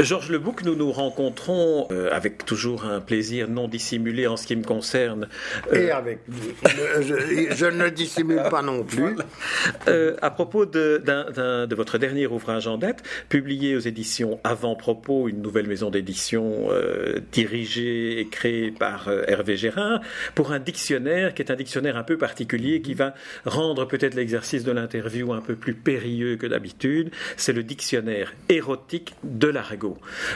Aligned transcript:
Georges 0.00 0.30
Lebouc, 0.30 0.62
nous 0.62 0.76
nous 0.76 0.92
rencontrons 0.92 1.88
euh, 1.90 2.08
avec 2.12 2.44
toujours 2.44 2.84
un 2.84 3.00
plaisir 3.00 3.48
non 3.48 3.66
dissimulé 3.66 4.28
en 4.28 4.36
ce 4.36 4.46
qui 4.46 4.54
me 4.54 4.62
concerne. 4.62 5.28
Euh, 5.72 5.86
Et 5.86 5.90
avec 5.90 6.20
je, 6.28 7.66
ne 7.66 7.88
dissimule 7.88 8.42
pas 8.48 8.62
non 8.62 8.84
plus. 8.84 9.16
Euh, 9.88 10.16
à 10.22 10.30
propos 10.30 10.66
de, 10.66 11.02
de, 11.04 11.74
votre 11.74 11.98
dernier 11.98 12.28
ouvrage 12.28 12.68
en 12.68 12.78
date, 12.78 13.02
publié 13.28 13.74
aux 13.74 13.80
éditions 13.80 14.38
Avant-Propos, 14.44 15.28
une 15.28 15.42
nouvelle 15.42 15.66
maison 15.66 15.90
d'édition 15.90 16.68
dirigée 17.32 18.20
et 18.20 18.28
créée 18.28 18.70
par 18.70 19.10
Hervé 19.26 19.56
Gérard, 19.56 20.00
pour 20.36 20.52
un 20.52 20.60
dictionnaire 20.60 21.34
qui 21.34 21.42
est 21.42 21.50
un 21.50 21.56
dictionnaire 21.56 21.96
un 21.96 22.04
peu 22.04 22.16
particulier 22.18 22.80
qui 22.82 22.94
va 22.94 23.14
rendre 23.44 23.86
peut-être 23.86 24.14
l'exercice 24.14 24.62
de 24.62 24.72
l'interview 24.72 25.32
un 25.32 25.40
peu 25.40 25.56
plus 25.56 25.74
périlleux 25.74 26.36
que 26.36 26.46
d'habitude. 26.46 27.10
C'est 27.36 27.52
le 27.52 27.64
dictionnaire 27.64 28.32
érotique 28.48 29.14
de 29.24 29.48
l'argot. 29.48 29.87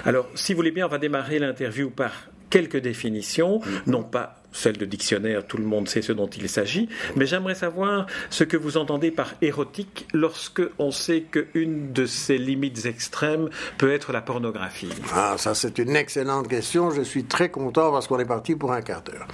Alors, 0.05 0.29
si 0.34 0.52
vous 0.52 0.59
voulez 0.59 0.70
bien, 0.70 0.87
on 0.87 0.91
va 0.91 0.98
démarrer 0.98 1.38
l'interview 1.38 1.91
par 1.91 2.12
quelques 2.51 2.79
définitions, 2.79 3.59
mm-hmm. 3.61 3.91
non 3.91 4.02
pas 4.02 4.42
celles 4.52 4.77
de 4.77 4.84
dictionnaire, 4.84 5.47
tout 5.47 5.56
le 5.56 5.65
monde 5.65 5.88
sait 5.88 6.02
ce 6.02 6.12
dont 6.12 6.28
il 6.28 6.48
s'agit, 6.48 6.88
mais 7.16 7.27
j'aimerais 7.27 7.55
savoir 7.55 8.06
ce 8.30 8.45
que 8.45 8.56
vous 8.56 8.77
entendez 8.77 9.11
par 9.11 9.33
érotique 9.41 10.06
lorsque 10.12 10.62
on 10.78 10.91
sait 10.91 11.23
qu'une 11.23 11.92
de 11.92 12.06
ses 12.06 12.38
limites 12.38 12.84
extrêmes 12.87 13.48
peut 13.78 13.91
être 13.91 14.12
la 14.12 14.20
pornographie. 14.20 14.91
Ah, 15.15 15.37
ça 15.38 15.55
c'est 15.55 15.78
une 15.78 15.97
excellente 15.97 16.48
question. 16.48 16.91
Je 16.91 17.03
suis 17.03 17.25
très 17.25 17.50
content 17.50 17.91
parce 17.91 18.06
qu'on 18.06 18.19
est 18.19 18.27
parti 18.27 18.55
pour 18.55 18.73
un 18.73 18.83
quart 18.83 19.03
d'heure. 19.03 19.27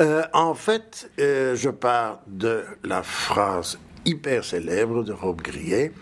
Euh, 0.00 0.22
en 0.32 0.54
fait, 0.54 1.10
euh, 1.20 1.54
je 1.54 1.70
pars 1.70 2.20
de 2.26 2.64
la 2.84 3.02
phrase 3.02 3.78
hyper 4.04 4.44
célèbre 4.44 5.04
de 5.04 5.12
Rob 5.12 5.42
Grillet. 5.42 5.92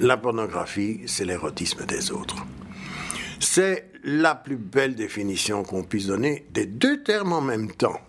La 0.00 0.16
pornographie, 0.16 1.00
c'est 1.06 1.24
l'érotisme 1.24 1.84
des 1.86 2.10
autres. 2.10 2.44
C'est 3.44 3.90
la 4.04 4.34
plus 4.34 4.56
belle 4.56 4.94
définition 4.94 5.64
qu'on 5.64 5.82
puisse 5.84 6.06
donner 6.06 6.46
des 6.50 6.64
deux 6.64 7.02
termes 7.02 7.34
en 7.34 7.42
même 7.42 7.70
temps. 7.70 8.00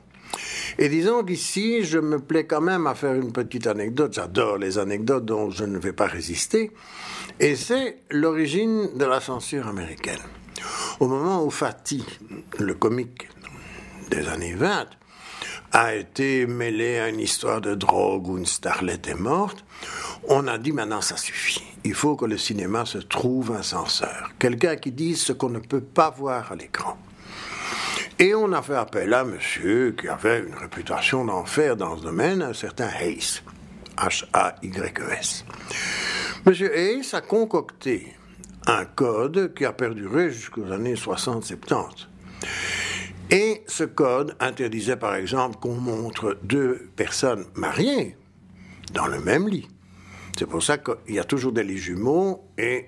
Et 0.80 0.88
disons 0.88 1.24
qu'ici, 1.24 1.84
je 1.84 2.00
me 2.00 2.20
plais 2.20 2.46
quand 2.46 2.62
même 2.62 2.88
à 2.88 2.96
faire 2.96 3.16
une 3.16 3.34
petite 3.34 3.68
anecdote. 3.68 4.14
J'adore 4.14 4.58
les 4.58 4.78
anecdotes 4.78 5.26
dont 5.26 5.52
je 5.52 5.66
ne 5.66 5.78
vais 5.78 5.92
pas 5.92 6.08
résister. 6.08 6.72
Et 7.42 7.58
c'est 7.58 7.98
l'origine 8.12 8.98
de 8.98 9.04
la 9.04 9.20
censure 9.20 9.68
américaine. 9.68 10.22
Au 11.02 11.08
moment 11.08 11.44
où 11.44 11.50
Fatih, 11.50 12.06
le 12.58 12.74
comique 12.74 13.28
des 14.10 14.30
années 14.30 14.56
20, 14.56 14.88
a 15.74 15.96
été 15.96 16.46
mêlé 16.46 16.98
à 17.00 17.10
une 17.10 17.20
histoire 17.20 17.60
de 17.60 17.76
drogue 17.76 18.30
où 18.30 18.38
une 18.38 18.46
starlette 18.46 19.10
est 19.10 19.16
morte, 19.16 19.66
on 20.30 20.48
a 20.48 20.58
dit 20.58 20.72
maintenant 20.72 21.02
ça 21.02 21.18
suffit. 21.18 21.64
Il 21.84 21.94
faut 21.94 22.16
que 22.16 22.26
le 22.26 22.38
cinéma 22.38 22.86
se 22.86 22.98
trouve 22.98 23.52
un 23.52 23.62
censeur, 23.62 24.32
quelqu'un 24.40 24.76
qui 24.76 24.92
dise 24.92 25.22
ce 25.22 25.34
qu'on 25.34 25.50
ne 25.50 25.60
peut 25.60 25.82
pas 25.82 26.10
voir 26.10 26.52
à 26.52 26.56
l'écran. 26.56 26.98
Et 28.18 28.34
on 28.34 28.52
a 28.54 28.62
fait 28.62 28.76
appel 28.76 29.14
à 29.14 29.22
un 29.22 29.26
monsieur 29.26 29.92
qui 29.92 30.08
avait 30.08 30.40
une 30.40 30.56
réputation 30.56 31.26
d'enfer 31.26 31.76
dans 31.76 31.98
ce 31.98 32.04
domaine, 32.04 32.42
un 32.42 32.54
certain 32.54 32.88
Hayes, 32.88 33.42
H-A-Y-E-S. 33.98 35.46
Monsieur 36.46 36.78
Hayes 36.78 37.14
a 37.14 37.22
concocté 37.22 38.14
un 38.68 38.86
code 38.86 39.54
qui 39.54 39.66
a 39.66 39.74
perduré 39.74 40.32
jusqu'aux 40.32 40.72
années 40.72 40.96
60-70. 40.96 42.08
Et 43.32 43.64
ce 43.68 43.84
code 43.84 44.36
interdisait 44.40 44.98
par 44.98 45.16
exemple 45.16 45.58
qu'on 45.60 45.76
montre 45.76 46.38
deux 46.44 46.90
personnes 46.96 47.46
mariées 47.56 48.16
dans 48.94 49.08
le 49.08 49.20
même 49.20 49.50
lit. 49.50 49.68
C'est 50.38 50.46
pour 50.46 50.62
ça 50.62 50.78
qu'il 50.78 51.16
y 51.16 51.20
a 51.20 51.24
toujours 51.24 51.54
des 51.54 51.64
lits 51.64 51.78
jumeaux 51.78 52.44
et 52.58 52.88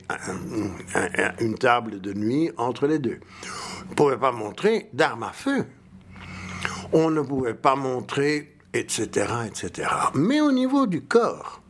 une 1.39 1.55
table 1.57 2.01
de 2.01 2.13
nuit 2.13 2.51
entre 2.57 2.87
les 2.87 2.99
deux. 2.99 3.19
On 3.85 3.89
ne 3.91 3.95
pouvait 3.95 4.17
pas 4.17 4.33
montrer 4.33 4.89
d'armes 4.93 5.23
à 5.23 5.31
feu. 5.31 5.65
On 6.91 7.09
ne 7.09 7.21
pouvait 7.21 7.53
pas 7.53 7.75
montrer, 7.75 8.55
etc., 8.73 9.27
etc. 9.47 9.89
Mais 10.13 10.41
au 10.41 10.51
niveau 10.51 10.87
du 10.87 11.03
corps, 11.03 11.61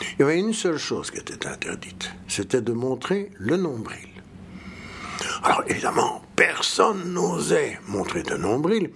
il 0.00 0.20
y 0.20 0.22
avait 0.22 0.38
une 0.38 0.52
seule 0.52 0.78
chose 0.78 1.10
qui 1.10 1.18
était 1.18 1.46
interdite, 1.46 2.12
c'était 2.28 2.62
de 2.62 2.72
montrer 2.72 3.30
le 3.38 3.56
nombril. 3.56 4.15
Alors 5.42 5.62
évidemment, 5.66 6.22
personne 6.34 7.12
n'osait 7.12 7.78
montrer 7.88 8.22
de 8.22 8.36
nombril. 8.36 8.90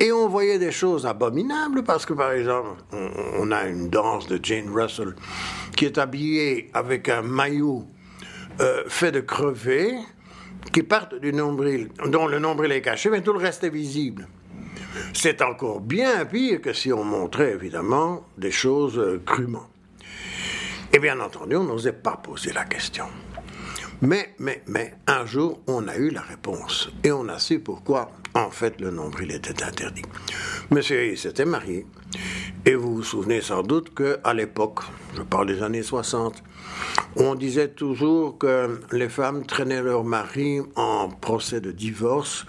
Et 0.00 0.12
on 0.12 0.28
voyait 0.28 0.58
des 0.58 0.72
choses 0.72 1.06
abominables 1.06 1.82
parce 1.84 2.06
que, 2.06 2.12
par 2.12 2.32
exemple, 2.32 2.82
on, 3.38 3.50
a 3.50 3.66
une 3.66 3.88
danse 3.90 4.26
de 4.26 4.38
Jane 4.42 4.70
Russell 4.72 5.14
qui 5.76 5.84
est 5.84 5.98
habillée 5.98 6.70
avec 6.74 7.08
un 7.08 7.22
maillot 7.22 7.86
euh, 8.60 8.84
fait 8.88 9.12
de 9.12 9.20
crevés 9.20 9.94
qui 10.72 10.82
partent 10.82 11.16
du 11.16 11.32
nombril, 11.32 11.90
dont 12.06 12.26
le 12.26 12.38
nombril 12.38 12.72
est 12.72 12.82
caché, 12.82 13.10
mais 13.10 13.20
tout 13.20 13.32
le 13.32 13.38
reste 13.38 13.64
est 13.64 13.70
visible. 13.70 14.26
C'est 15.12 15.42
encore 15.42 15.80
bien 15.80 16.24
pire 16.24 16.60
que 16.60 16.72
si 16.72 16.92
on 16.92 17.04
montrait 17.04 17.52
évidemment 17.52 18.24
des 18.38 18.50
choses 18.50 18.98
euh, 18.98 19.20
crûment. 19.24 19.68
Et 20.92 20.98
bien 21.00 21.18
entendu, 21.18 21.56
on 21.56 21.64
n'osait 21.64 21.92
pas 21.92 22.16
poser 22.16 22.52
la 22.52 22.64
question. 22.64 23.06
Mais, 24.02 24.34
mais, 24.38 24.62
mais, 24.66 24.94
un 25.06 25.24
jour, 25.26 25.60
on 25.66 25.88
a 25.88 25.96
eu 25.96 26.10
la 26.10 26.20
réponse. 26.20 26.90
Et 27.02 27.12
on 27.12 27.28
a 27.28 27.38
su 27.38 27.60
pourquoi, 27.60 28.10
en 28.34 28.50
fait, 28.50 28.80
le 28.80 28.90
nombril 28.90 29.32
était 29.32 29.62
interdit. 29.62 30.02
Monsieur 30.70 31.16
s'était 31.16 31.44
marié. 31.44 31.86
Et 32.66 32.74
vous 32.74 32.96
vous 32.96 33.02
souvenez 33.02 33.40
sans 33.40 33.62
doute 33.62 33.94
qu'à 33.94 34.34
l'époque, 34.34 34.80
je 35.16 35.22
parle 35.22 35.48
des 35.48 35.62
années 35.62 35.82
60, 35.82 36.42
on 37.16 37.34
disait 37.34 37.68
toujours 37.68 38.38
que 38.38 38.80
les 38.92 39.08
femmes 39.08 39.44
traînaient 39.44 39.82
leur 39.82 40.04
mari 40.04 40.60
en 40.76 41.08
procès 41.08 41.60
de 41.60 41.72
divorce 41.72 42.46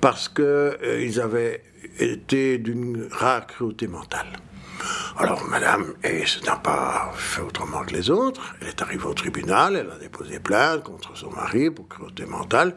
parce 0.00 0.28
qu'ils 0.28 0.44
euh, 0.44 1.22
avaient 1.22 1.62
été 1.98 2.58
d'une 2.58 3.08
rare 3.10 3.46
cruauté 3.46 3.86
mentale. 3.86 4.28
Alors, 5.18 5.44
madame 5.44 5.94
Hayes 6.02 6.40
n'a 6.46 6.56
pas 6.56 7.12
fait 7.14 7.42
autrement 7.42 7.84
que 7.84 7.92
les 7.92 8.10
autres. 8.10 8.54
Elle 8.60 8.68
est 8.68 8.82
arrivée 8.82 9.04
au 9.04 9.14
tribunal, 9.14 9.76
elle 9.76 9.90
a 9.90 9.98
déposé 9.98 10.40
plainte 10.40 10.84
contre 10.84 11.16
son 11.16 11.30
mari 11.30 11.70
pour 11.70 11.88
cruauté 11.88 12.26
mentale. 12.26 12.74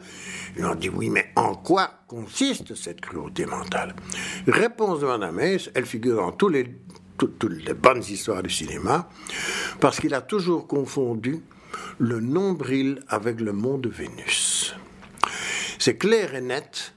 Ils 0.56 0.64
ont 0.64 0.74
dit 0.74 0.88
oui, 0.88 1.10
mais 1.10 1.32
en 1.36 1.54
quoi 1.54 1.90
consiste 2.06 2.74
cette 2.74 3.00
cruauté 3.00 3.46
mentale? 3.46 3.94
Réponse 4.46 5.00
de 5.00 5.06
madame 5.06 5.38
Hayes, 5.40 5.70
elle 5.74 5.86
figure 5.86 6.16
dans 6.16 6.32
tous 6.32 6.48
les, 6.48 6.76
toutes 7.16 7.44
les 7.44 7.74
bonnes 7.74 8.02
histoires 8.02 8.42
du 8.42 8.50
cinéma, 8.50 9.08
parce 9.80 10.00
qu'il 10.00 10.14
a 10.14 10.20
toujours 10.20 10.66
confondu 10.66 11.42
le 11.98 12.20
nombril 12.20 13.00
avec 13.08 13.40
le 13.40 13.52
mont 13.52 13.78
de 13.78 13.88
Vénus. 13.88 14.74
C'est 15.78 15.96
clair 15.96 16.34
et 16.34 16.40
net 16.40 16.94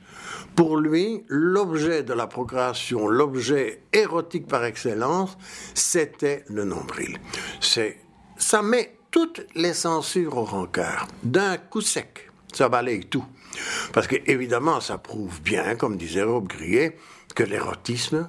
pour 0.57 0.77
lui, 0.77 1.23
l'objet 1.27 2.01
de 2.01 2.13
la 2.13 2.25
procréation, 2.25 3.07
l'objet 3.07 3.83
érotique 3.93 4.47
par 4.47 4.65
excellence, 4.65 5.37
c'était 5.75 6.43
le 6.47 6.65
nombril. 6.65 7.19
C'est, 7.61 7.99
ça 8.37 8.63
met 8.63 8.97
toutes 9.11 9.45
les 9.53 9.73
censures 9.73 10.35
au 10.35 10.45
rencard, 10.45 11.07
d'un 11.21 11.57
coup 11.57 11.81
sec. 11.81 12.31
Ça 12.53 12.69
balaye 12.69 13.05
tout. 13.05 13.23
Parce 13.93 14.07
que, 14.07 14.15
évidemment, 14.25 14.81
ça 14.81 14.97
prouve 14.97 15.43
bien, 15.43 15.75
comme 15.75 15.95
disait 15.95 16.23
Rob 16.23 16.47
Grillet, 16.47 16.97
que 17.35 17.43
l'érotisme, 17.43 18.27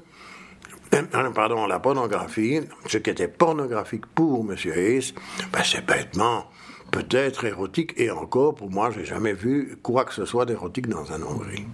euh, 0.92 1.30
pardon, 1.30 1.66
la 1.66 1.80
pornographie, 1.80 2.60
ce 2.88 2.98
qui 2.98 3.08
était 3.08 3.28
pornographique 3.28 4.04
pour 4.04 4.40
M. 4.40 4.54
Hayes, 4.66 5.14
ben 5.50 5.62
c'est 5.64 5.86
bêtement 5.86 6.44
peut-être 6.90 7.46
érotique, 7.46 7.94
et 7.96 8.10
encore, 8.10 8.54
pour 8.54 8.70
moi, 8.70 8.90
j'ai 8.90 9.06
jamais 9.06 9.32
vu 9.32 9.78
quoi 9.82 10.04
que 10.04 10.12
ce 10.12 10.26
soit 10.26 10.44
d'érotique 10.44 10.88
dans 10.88 11.10
un 11.10 11.18
nombril 11.18 11.64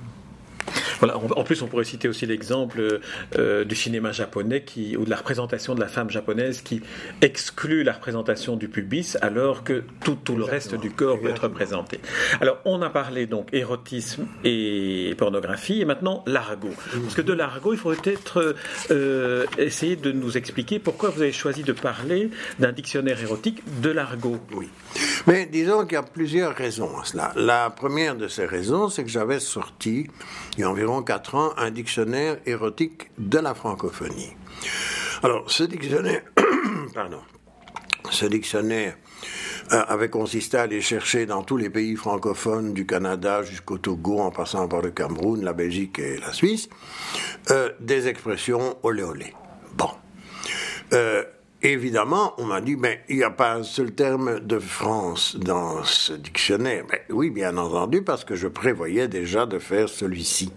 en 1.02 1.44
plus, 1.44 1.62
on 1.62 1.66
pourrait 1.66 1.84
citer 1.84 2.08
aussi 2.08 2.26
l'exemple 2.26 3.00
euh, 3.38 3.64
du 3.64 3.74
cinéma 3.74 4.12
japonais 4.12 4.62
qui, 4.62 4.96
ou 4.96 5.04
de 5.04 5.10
la 5.10 5.16
représentation 5.16 5.74
de 5.74 5.80
la 5.80 5.88
femme 5.88 6.10
japonaise 6.10 6.62
qui 6.62 6.82
exclut 7.20 7.82
la 7.82 7.92
représentation 7.92 8.56
du 8.56 8.68
pubis 8.68 9.16
alors 9.22 9.64
que 9.64 9.82
tout, 10.04 10.16
tout 10.22 10.36
le 10.36 10.44
reste 10.44 10.74
du 10.74 10.90
corps 10.90 11.20
peut 11.20 11.30
être 11.30 11.44
représenté. 11.44 12.00
Alors, 12.40 12.58
on 12.64 12.82
a 12.82 12.90
parlé 12.90 13.26
donc 13.26 13.48
érotisme 13.52 14.26
et 14.44 15.14
pornographie, 15.18 15.80
et 15.80 15.84
maintenant 15.84 16.22
l'argot. 16.26 16.70
Parce 17.02 17.14
que 17.14 17.22
de 17.22 17.32
l'argot, 17.32 17.72
il 17.72 17.78
faudrait 17.78 18.00
peut-être 18.00 18.54
euh, 18.90 19.46
essayer 19.58 19.96
de 19.96 20.12
nous 20.12 20.36
expliquer 20.36 20.78
pourquoi 20.78 21.10
vous 21.10 21.22
avez 21.22 21.32
choisi 21.32 21.62
de 21.62 21.72
parler 21.72 22.30
d'un 22.58 22.72
dictionnaire 22.72 23.20
érotique 23.20 23.62
de 23.80 23.90
l'argot. 23.90 24.38
Oui. 24.52 24.68
Mais 25.26 25.46
disons 25.46 25.84
qu'il 25.84 25.94
y 25.94 25.96
a 25.96 26.02
plusieurs 26.02 26.54
raisons 26.54 26.98
à 26.98 27.04
cela. 27.04 27.32
La 27.34 27.70
première 27.70 28.14
de 28.14 28.28
ces 28.28 28.44
raisons, 28.44 28.88
c'est 28.88 29.04
que 29.04 29.10
j'avais 29.10 29.40
sorti, 29.40 30.06
il 30.56 30.60
y 30.60 30.64
a 30.64 30.70
environ 30.70 31.02
quatre 31.02 31.34
ans, 31.34 31.52
un 31.56 31.70
dictionnaire 31.70 32.36
érotique 32.44 33.10
de 33.18 33.38
la 33.38 33.54
francophonie. 33.54 34.36
Alors, 35.22 35.50
ce 35.50 35.64
dictionnaire, 35.64 36.22
pardon, 36.94 37.20
ce 38.10 38.26
dictionnaire 38.26 38.96
euh, 39.72 39.82
avait 39.88 40.10
consisté 40.10 40.58
à 40.58 40.62
aller 40.62 40.82
chercher 40.82 41.24
dans 41.24 41.42
tous 41.42 41.56
les 41.56 41.70
pays 41.70 41.96
francophones, 41.96 42.74
du 42.74 42.84
Canada 42.84 43.42
jusqu'au 43.42 43.78
Togo, 43.78 44.20
en 44.20 44.30
passant 44.30 44.68
par 44.68 44.82
le 44.82 44.90
Cameroun, 44.90 45.42
la 45.42 45.54
Belgique 45.54 45.98
et 45.98 46.18
la 46.18 46.34
Suisse, 46.34 46.68
euh, 47.50 47.70
des 47.80 48.08
expressions 48.08 48.76
olé 48.82 49.02
olé. 49.02 49.32
Bon. 49.74 49.88
Euh, 50.92 51.24
évidemment, 51.72 52.34
on 52.38 52.44
m'a 52.44 52.60
dit, 52.60 52.76
mais 52.76 53.02
il 53.08 53.16
n'y 53.16 53.22
a 53.22 53.30
pas 53.30 53.54
un 53.54 53.62
seul 53.62 53.92
terme 53.92 54.40
de 54.40 54.58
France 54.58 55.36
dans 55.36 55.82
ce 55.84 56.12
dictionnaire. 56.12 56.84
Mais 56.90 57.02
oui, 57.10 57.30
bien 57.30 57.56
entendu, 57.56 58.02
parce 58.02 58.24
que 58.24 58.34
je 58.34 58.48
prévoyais 58.48 59.08
déjà 59.08 59.46
de 59.46 59.58
faire 59.58 59.88
celui-ci. 59.88 60.52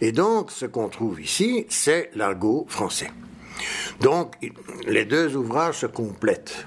Et 0.00 0.12
donc, 0.12 0.50
ce 0.50 0.66
qu'on 0.66 0.88
trouve 0.88 1.20
ici, 1.20 1.66
c'est 1.68 2.10
l'argot 2.14 2.66
français. 2.68 3.10
Donc, 4.00 4.34
les 4.86 5.04
deux 5.04 5.36
ouvrages 5.36 5.78
se 5.80 5.86
complètent. 5.86 6.66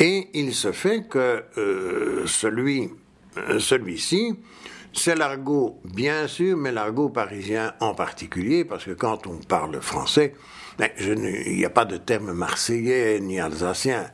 Et 0.00 0.28
il 0.34 0.54
se 0.54 0.72
fait 0.72 1.06
que 1.08 1.44
euh, 1.58 2.26
celui, 2.26 2.90
euh, 3.36 3.58
celui-ci, 3.58 4.34
c'est 4.92 5.16
l'argot, 5.16 5.80
bien 5.84 6.26
sûr, 6.26 6.56
mais 6.56 6.72
l'argot 6.72 7.08
parisien 7.08 7.74
en 7.80 7.94
particulier, 7.94 8.64
parce 8.64 8.84
que 8.84 8.92
quand 8.92 9.26
on 9.26 9.36
parle 9.36 9.80
français, 9.80 10.34
ben, 10.78 10.90
il 10.98 11.56
n'y 11.56 11.64
a 11.64 11.70
pas 11.70 11.84
de 11.84 11.96
terme 11.96 12.32
marseillais 12.32 13.20
ni 13.20 13.40
alsacien. 13.40 14.06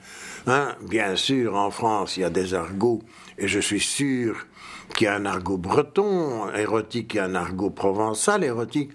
Hein. 0.46 0.74
Bien 0.88 1.16
sûr, 1.16 1.54
en 1.56 1.70
France, 1.70 2.16
il 2.16 2.20
y 2.20 2.24
a 2.24 2.30
des 2.30 2.54
argots, 2.54 3.02
et 3.38 3.48
je 3.48 3.60
suis 3.60 3.80
sûr 3.80 4.46
qu'il 4.94 5.06
y 5.06 5.08
a 5.08 5.14
un 5.14 5.26
argot 5.26 5.56
breton 5.56 6.52
érotique 6.54 7.14
et 7.16 7.20
un 7.20 7.34
argot 7.34 7.70
provençal 7.70 8.44
érotique. 8.44 8.90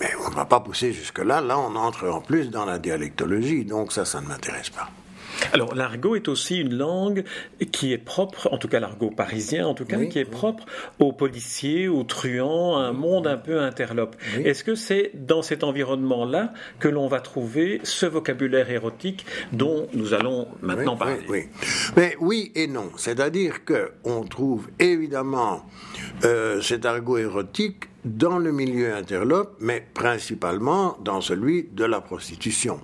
Mais 0.00 0.10
on 0.24 0.30
ne 0.30 0.34
va 0.34 0.44
pas 0.44 0.60
pousser 0.60 0.92
jusque-là. 0.92 1.40
Là, 1.40 1.58
on 1.58 1.76
entre 1.76 2.08
en 2.08 2.20
plus 2.20 2.50
dans 2.50 2.64
la 2.64 2.78
dialectologie, 2.78 3.64
donc 3.64 3.92
ça, 3.92 4.04
ça 4.04 4.20
ne 4.20 4.26
m'intéresse 4.26 4.70
pas. 4.70 4.90
Alors 5.52 5.74
l'argot 5.74 6.16
est 6.16 6.28
aussi 6.28 6.58
une 6.58 6.74
langue 6.74 7.24
qui 7.72 7.92
est 7.92 7.98
propre, 7.98 8.48
en 8.52 8.58
tout 8.58 8.68
cas 8.68 8.80
l'argot 8.80 9.10
parisien, 9.10 9.66
en 9.66 9.74
tout 9.74 9.84
cas, 9.84 10.04
qui 10.04 10.18
est 10.18 10.24
propre 10.24 10.64
aux 10.98 11.12
policiers, 11.12 11.88
aux 11.88 12.04
truands, 12.04 12.76
à 12.76 12.82
un 12.82 12.92
monde 12.92 13.26
un 13.26 13.36
peu 13.36 13.60
interlope. 13.60 14.16
Est-ce 14.44 14.64
que 14.64 14.74
c'est 14.74 15.10
dans 15.14 15.42
cet 15.42 15.64
environnement-là 15.64 16.52
que 16.78 16.88
l'on 16.88 17.08
va 17.08 17.20
trouver 17.20 17.80
ce 17.82 18.06
vocabulaire 18.06 18.70
érotique 18.70 19.26
dont 19.52 19.88
nous 19.92 20.14
allons 20.14 20.48
maintenant 20.62 20.96
parler? 20.96 21.20
oui, 21.28 21.48
Mais 21.96 22.16
oui 22.20 22.52
et 22.54 22.66
non. 22.66 22.90
C'est-à-dire 22.96 23.64
que 23.64 23.92
on 24.04 24.22
trouve 24.24 24.68
évidemment 24.78 25.64
euh, 26.24 26.60
cet 26.60 26.86
argot 26.86 27.18
érotique 27.18 27.88
dans 28.04 28.38
le 28.38 28.52
milieu 28.52 28.94
interlope, 28.94 29.56
mais 29.60 29.86
principalement 29.94 30.96
dans 31.02 31.20
celui 31.20 31.68
de 31.72 31.84
la 31.84 32.00
prostitution. 32.00 32.80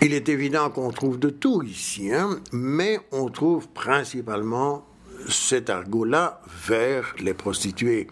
Il 0.00 0.12
est 0.12 0.28
évident 0.28 0.70
qu'on 0.70 0.90
trouve 0.90 1.18
de 1.18 1.30
tout 1.30 1.62
ici, 1.62 2.12
hein, 2.12 2.38
mais 2.52 3.00
on 3.10 3.28
trouve 3.28 3.68
principalement 3.68 4.86
cet 5.28 5.70
argot-là 5.70 6.40
vers 6.66 7.14
les 7.18 7.34
prostituées, 7.34 8.06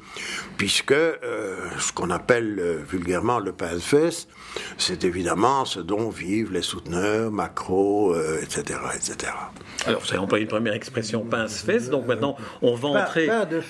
puisque 0.56 0.92
euh, 0.92 1.68
ce 1.78 1.92
qu'on 1.92 2.10
appelle 2.10 2.58
euh, 2.58 2.82
vulgairement 2.88 3.38
le 3.38 3.52
pince-fesse, 3.52 4.26
c'est 4.78 5.04
évidemment 5.04 5.64
ce 5.64 5.80
dont 5.80 6.08
vivent 6.10 6.52
les 6.52 6.62
souteneurs, 6.62 7.30
macros, 7.30 8.16
etc., 8.42 8.78
etc. 8.94 9.32
Alors, 9.86 10.00
vous 10.00 10.08
avez 10.08 10.18
employé 10.18 10.44
une 10.44 10.50
première 10.50 10.74
expression 10.74 11.24
pince-fesse, 11.24 11.90
donc 11.90 12.06
maintenant 12.06 12.36
on 12.62 12.74
va 12.74 12.88
entrer. 12.88 13.26
Pas, 13.26 13.44
de, 13.46 13.62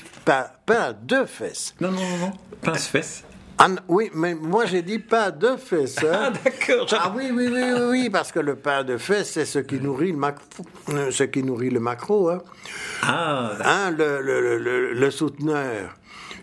pas, 0.64 0.92
de 0.92 1.24
fesses. 1.24 1.74
Non, 1.80 1.90
non, 1.90 2.00
non, 2.00 2.26
non. 2.26 2.32
pince-fesse. 2.62 3.24
Ah, 3.58 3.68
oui, 3.88 4.10
mais 4.14 4.34
moi 4.34 4.66
j'ai 4.66 4.82
dit 4.82 4.98
pas 4.98 5.30
de 5.30 5.56
fesses. 5.56 5.98
Hein. 6.04 6.04
Ah 6.12 6.30
d'accord. 6.44 6.86
Ah 6.92 7.12
oui, 7.16 7.30
oui, 7.32 7.48
oui, 7.50 7.62
oui, 7.88 8.10
parce 8.10 8.30
que 8.30 8.38
le 8.40 8.56
pain 8.56 8.84
de 8.84 8.98
fesses, 8.98 9.30
c'est 9.32 9.46
ce 9.46 9.58
qui 9.58 9.76
nourrit 9.76 10.12
le 10.12 10.18
macro. 10.18 10.64
Euh, 10.90 11.10
ce 11.10 11.24
qui 11.24 11.42
nourrit 11.42 11.70
le 11.70 11.80
macro. 11.80 12.28
Hein. 12.28 12.42
Ah. 13.02 13.52
Hein, 13.64 13.90
le, 13.92 14.20
le, 14.20 14.58
le, 14.58 14.92
le 14.92 15.10
souteneur 15.10 15.94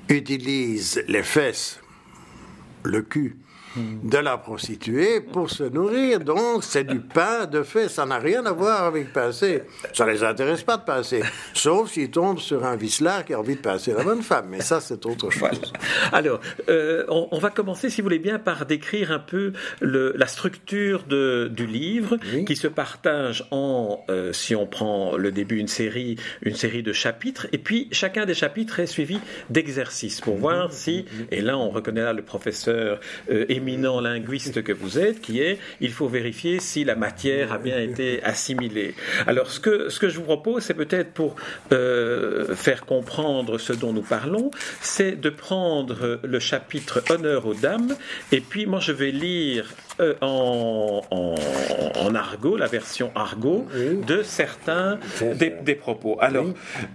utilise 0.10 1.04
les 1.08 1.22
fesses, 1.24 1.80
le 2.84 3.04
cul, 3.04 3.38
de 3.76 4.18
la 4.18 4.38
prostituée 4.38 5.22
pour 5.22 5.50
se 5.50 5.64
nourrir. 5.64 6.20
Donc, 6.20 6.64
c'est 6.64 6.84
du 6.84 7.00
pain 7.00 7.46
de 7.46 7.64
fait. 7.64 7.90
Ça 7.90 8.06
n'a 8.06 8.20
rien 8.20 8.46
à 8.46 8.52
voir 8.52 8.84
avec 8.84 9.14
passer. 9.14 9.64
Ça 9.94 10.06
les 10.06 10.24
intéresse 10.24 10.64
pas 10.64 10.78
de 10.78 10.84
passer. 10.84 11.24
Sauf 11.54 11.92
s'ils 11.92 12.12
tombent 12.12 12.40
sur 12.40 12.66
un 12.66 12.76
vicelard 12.76 13.26
qui 13.26 13.34
a 13.34 13.40
envie 13.40 13.56
de 13.56 13.62
passer 13.62 13.94
la 13.94 14.04
bonne 14.04 14.22
femme. 14.22 14.48
Mais 14.50 14.62
ça, 14.62 14.80
c'est 14.80 15.06
autre 15.06 15.30
chose. 15.30 15.74
Alors, 16.12 16.40
euh, 16.70 17.06
on, 17.10 17.38
va 17.40 17.50
commencer, 17.50 17.90
si 17.90 18.02
vous 18.02 18.06
voulez 18.06 18.20
bien, 18.20 18.40
par 18.40 18.66
décrire 18.66 19.12
un 19.12 19.20
peu 19.20 19.54
le, 19.80 20.14
la 20.16 20.28
structure 20.28 21.04
de, 21.04 21.50
du 21.54 21.66
livre 21.66 22.18
qui 22.46 22.56
se 22.56 22.68
partage 22.68 23.46
en, 23.52 24.04
euh, 24.10 24.34
si 24.34 24.56
on 24.56 24.66
prend 24.66 25.18
le 25.18 25.32
début, 25.32 25.58
une 25.58 25.68
série, 25.68 26.18
une 26.42 26.56
série 26.56 26.84
de 26.84 26.94
chapitres. 26.94 27.48
Et 27.52 27.58
puis, 27.58 27.88
chacun 27.92 28.26
des 28.26 28.34
chapitres 28.34 28.80
est 28.80 28.88
suivi 28.88 29.20
d'exercices 29.50 30.22
pour 30.22 30.38
voir 30.38 30.72
si, 30.72 31.06
et 31.32 31.42
là, 31.42 31.58
on 31.58 31.70
reconnaît 31.70 32.04
là 32.04 32.14
le 32.14 32.24
professeur 32.24 33.00
euh, 33.30 33.46
éminent 33.64 34.02
linguiste 34.02 34.62
que 34.64 34.74
vous 34.74 35.00
êtes, 35.00 35.22
qui 35.22 35.40
est 35.40 35.58
il 35.80 35.92
faut 35.92 36.08
vérifier 36.08 36.60
si 36.60 36.84
la 36.84 36.96
matière 36.96 37.54
a 37.54 37.58
bien 37.58 37.80
été 37.80 38.22
assimilée. 38.24 38.94
Alors 39.26 39.50
ce 39.50 39.60
que, 39.60 39.90
ce 39.90 40.00
que 40.00 40.10
je 40.10 40.18
vous 40.18 40.24
propose, 40.24 40.64
c'est 40.64 40.74
peut-être 40.74 41.12
pour 41.12 41.36
euh, 41.72 42.56
faire 42.56 42.86
comprendre 42.86 43.58
ce 43.58 43.74
dont 43.74 43.94
nous 43.94 44.02
parlons, 44.02 44.52
c'est 44.82 45.14
de 45.20 45.30
prendre 45.30 46.20
le 46.24 46.40
chapitre 46.40 47.04
Honneur 47.10 47.46
aux 47.46 47.54
dames, 47.54 47.96
et 48.32 48.42
puis 48.42 48.66
moi 48.66 48.80
je 48.80 48.92
vais 48.92 49.12
lire 49.12 49.74
euh, 50.00 50.16
en, 50.22 51.02
en, 51.12 52.16
argot, 52.16 52.58
la 52.58 52.68
version 52.68 53.12
argot, 53.16 53.66
de 54.08 54.24
certains 54.24 55.00
des, 55.36 55.76
propos. 55.76 56.18
Alors, 56.20 56.48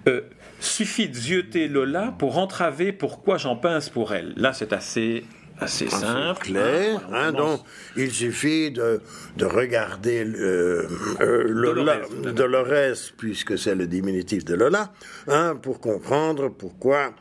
euh, 0.07 0.21
suffit 0.59 1.07
de 1.07 1.15
zioter 1.15 1.67
Lola 1.67 2.13
pour 2.17 2.37
entraver 2.37 2.91
pourquoi 2.91 3.37
j'en 3.37 3.55
pince 3.55 3.89
pour 3.89 4.13
elle. 4.13 4.33
Là, 4.35 4.53
c'est 4.53 4.73
assez 4.73 5.23
assez 5.59 5.89
simple. 5.89 6.41
clair. 6.41 7.01
Hein, 7.11 7.13
hein 7.13 7.31
donc, 7.31 7.61
il 7.95 8.11
suffit 8.11 8.71
de, 8.71 9.01
de 9.37 9.45
regarder 9.45 10.23
le, 10.23 10.87
euh, 11.21 11.43
Lola, 11.47 12.01
Dolores, 12.33 13.13
puisque 13.17 13.57
c'est 13.57 13.75
le 13.75 13.87
diminutif 13.87 14.45
de 14.45 14.55
Lola, 14.55 14.91
hein, 15.27 15.55
pour 15.61 15.79
comprendre 15.79 16.49
pourquoi 16.49 17.13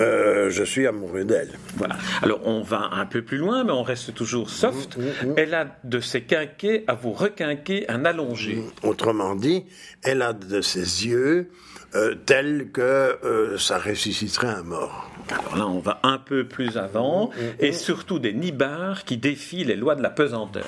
euh, 0.00 0.50
je 0.50 0.64
suis 0.64 0.86
amoureux 0.86 1.24
d'elle. 1.24 1.52
Voilà. 1.76 1.96
Alors, 2.22 2.40
on 2.46 2.62
va 2.62 2.90
un 2.92 3.06
peu 3.06 3.22
plus 3.22 3.38
loin, 3.38 3.64
mais 3.64 3.72
on 3.72 3.82
reste 3.82 4.14
toujours 4.14 4.50
soft. 4.50 4.96
Mmh, 4.96 5.02
mmh, 5.02 5.26
mmh. 5.26 5.34
Elle 5.36 5.54
a 5.54 5.76
de 5.84 6.00
ses 6.00 6.22
quinquets 6.22 6.84
à 6.86 6.94
vous 6.94 7.12
requinquer 7.12 7.88
un 7.88 8.04
allongé. 8.04 8.62
Autrement 8.82 9.34
dit, 9.34 9.64
elle 10.02 10.22
a 10.22 10.32
de 10.32 10.60
ses 10.60 11.06
yeux 11.06 11.50
euh, 11.94 12.14
tels 12.14 12.70
que 12.72 12.80
euh, 13.24 13.58
ça 13.58 13.78
ressusciterait 13.78 14.48
un 14.48 14.62
mort. 14.62 15.10
Alors 15.30 15.56
là, 15.56 15.66
on 15.66 15.78
va 15.78 16.00
un 16.02 16.18
peu 16.18 16.44
plus 16.44 16.76
avant, 16.76 17.30
et 17.58 17.72
surtout 17.72 18.18
des 18.18 18.32
nibards 18.32 19.04
qui 19.04 19.16
défient 19.16 19.64
les 19.64 19.76
lois 19.76 19.94
de 19.94 20.02
la 20.02 20.10
pesanteur. 20.10 20.66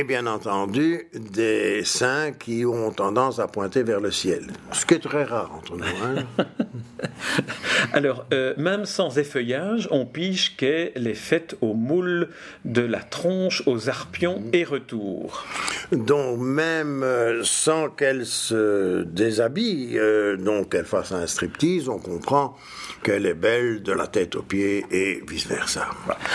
Et 0.00 0.04
bien 0.04 0.26
entendu, 0.26 1.08
des 1.12 1.84
seins 1.84 2.32
qui 2.32 2.64
ont 2.64 2.90
tendance 2.90 3.38
à 3.38 3.48
pointer 3.48 3.82
vers 3.82 4.00
le 4.00 4.10
ciel. 4.10 4.46
Ce 4.72 4.86
qui 4.86 4.94
est 4.94 4.98
très 4.98 5.24
rare 5.24 5.52
entre 5.54 5.76
nous. 5.76 5.84
Hein. 5.84 6.24
Alors, 7.92 8.24
euh, 8.32 8.54
même 8.56 8.86
sans 8.86 9.18
effeuillage, 9.18 9.88
on 9.90 10.06
pige 10.06 10.56
qu'elle 10.56 11.06
est 11.06 11.12
faite 11.12 11.54
au 11.60 11.74
moule 11.74 12.30
de 12.64 12.80
la 12.80 13.00
tronche 13.00 13.62
aux 13.66 13.90
arpions 13.90 14.42
et 14.54 14.64
retour. 14.64 15.44
Donc, 15.92 16.38
même 16.38 17.02
euh, 17.02 17.42
sans 17.44 17.90
qu'elle 17.90 18.24
se 18.24 19.02
déshabille, 19.02 19.98
euh, 19.98 20.38
donc 20.38 20.72
qu'elle 20.72 20.86
fasse 20.86 21.12
un 21.12 21.26
striptease, 21.26 21.90
on 21.90 21.98
comprend 21.98 22.56
qu'elle 23.02 23.26
est 23.26 23.34
belle 23.34 23.82
de 23.82 23.92
la 23.92 24.06
tête 24.06 24.36
aux 24.36 24.42
pieds 24.42 24.84
et 24.90 25.22
vice-versa. 25.26 25.88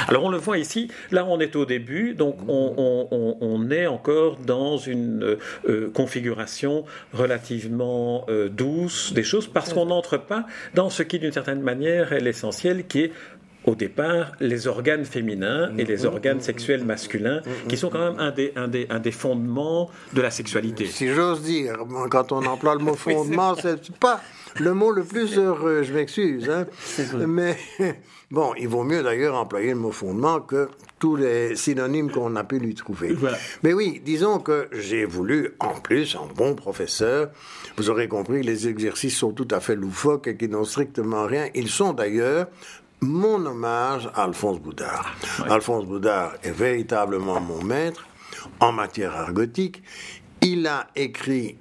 Alors 0.07 0.23
on 0.23 0.29
le 0.29 0.37
voit 0.37 0.57
ici, 0.57 0.89
là 1.11 1.25
on 1.25 1.39
est 1.39 1.55
au 1.55 1.65
début, 1.65 2.15
donc 2.15 2.37
on, 2.47 3.54
est 3.69 3.87
encore 3.87 4.37
dans 4.37 4.77
une 4.77 5.37
euh, 5.67 5.91
configuration 5.93 6.85
relativement 7.13 8.25
euh, 8.29 8.49
douce 8.49 9.13
des 9.13 9.23
choses, 9.23 9.47
parce 9.47 9.73
qu'on 9.73 9.85
n'entre 9.87 10.17
pas 10.17 10.45
dans 10.73 10.89
ce 10.89 11.03
qui 11.03 11.19
d'une 11.19 11.31
certaine 11.31 11.61
manière 11.61 12.13
est 12.13 12.19
l'essentiel, 12.19 12.87
qui 12.87 13.01
est 13.01 13.11
au 13.65 13.75
départ 13.75 14.33
les 14.39 14.67
organes 14.67 15.05
féminins 15.05 15.71
et 15.77 15.85
les 15.85 16.05
organes 16.05 16.39
sexuels 16.39 16.85
masculins, 16.85 17.41
qui 17.67 17.77
sont 17.77 17.89
quand 17.89 18.11
même 18.11 18.19
un 18.19 18.31
des, 18.31 18.53
un 18.55 18.67
des, 18.67 18.87
un 18.89 18.99
des 18.99 19.11
fondements 19.11 19.89
de 20.13 20.21
la 20.21 20.29
sexualité. 20.29 20.85
Si 20.85 21.07
j'ose 21.07 21.41
dire, 21.41 21.77
quand 22.09 22.31
on 22.31 22.45
emploie 22.45 22.75
le 22.75 22.81
mot 22.81 22.93
fondement, 22.95 23.55
c'est 23.55 23.91
pas 23.97 24.21
le 24.59 24.73
mot 24.73 24.91
le 24.91 25.03
plus 25.03 25.37
heureux, 25.37 25.83
je 25.83 25.93
m'excuse. 25.93 26.49
Hein. 26.49 26.65
Mais 27.27 27.57
bon, 28.31 28.53
il 28.57 28.67
vaut 28.67 28.83
mieux 28.83 29.03
d'ailleurs 29.03 29.35
employer 29.35 29.69
le 29.69 29.79
mot 29.79 29.91
fondement 29.91 30.39
que 30.39 30.69
tous 30.99 31.15
les 31.15 31.55
synonymes 31.55 32.11
qu'on 32.11 32.35
a 32.35 32.43
pu 32.43 32.59
lui 32.59 32.73
trouver. 32.73 33.15
Mais 33.63 33.73
oui, 33.73 34.01
disons 34.03 34.39
que 34.39 34.69
j'ai 34.71 35.05
voulu, 35.05 35.53
en 35.59 35.73
plus, 35.79 36.15
en 36.15 36.27
bon 36.27 36.55
professeur, 36.55 37.29
vous 37.77 37.89
aurez 37.89 38.07
compris, 38.07 38.43
les 38.43 38.67
exercices 38.67 39.17
sont 39.17 39.31
tout 39.31 39.47
à 39.51 39.59
fait 39.59 39.75
loufoques 39.75 40.27
et 40.27 40.37
qui 40.37 40.47
n'ont 40.47 40.63
strictement 40.63 41.25
rien. 41.25 41.47
Ils 41.53 41.69
sont 41.69 41.93
d'ailleurs 41.93 42.47
mon 43.01 43.45
hommage 43.45 44.09
à 44.15 44.23
Alphonse 44.23 44.59
Boudard. 44.59 45.15
Alphonse 45.49 45.85
Boudard 45.85 46.33
est 46.43 46.51
véritablement 46.51 47.41
mon 47.41 47.61
maître 47.61 48.07
en 48.59 48.71
matière 48.71 49.15
argotique. 49.15 49.83
Il 50.41 50.65
a 50.67 50.87
écrit 50.95 51.57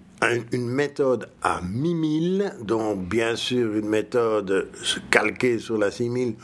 une 0.52 0.68
méthode 0.68 1.28
à 1.42 1.60
mimile, 1.62 2.54
donc 2.62 3.00
bien 3.08 3.36
sûr 3.36 3.74
une 3.74 3.88
méthode 3.88 4.70
calquée 5.10 5.58
sur 5.58 5.76
la 5.76 5.90
simile 5.90 6.34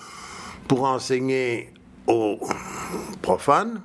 pour 0.69 0.85
enseigner 0.85 1.73
aux 2.11 2.38
profanes. 3.23 3.83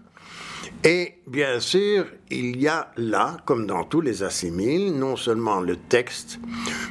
Et 0.83 1.15
bien 1.25 1.59
sûr, 1.59 2.05
il 2.29 2.57
y 2.61 2.67
a 2.67 2.91
là, 2.97 3.37
comme 3.45 3.65
dans 3.65 3.83
tous 3.83 4.01
les 4.01 4.21
assimiles, 4.21 4.93
non 4.93 5.15
seulement 5.15 5.59
le 5.59 5.77
texte, 5.77 6.39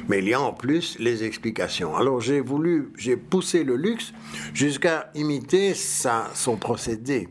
mais 0.09 0.19
il 0.19 0.27
y 0.27 0.33
a 0.33 0.41
en 0.41 0.51
plus 0.51 0.97
les 0.99 1.23
explications. 1.23 1.95
Alors 1.95 2.19
j'ai 2.19 2.41
voulu, 2.41 2.91
j'ai 2.97 3.15
poussé 3.15 3.63
le 3.63 3.77
luxe 3.77 4.13
jusqu'à 4.53 5.11
imiter 5.15 5.73
sa, 5.73 6.29
son 6.33 6.57
procédé. 6.57 7.29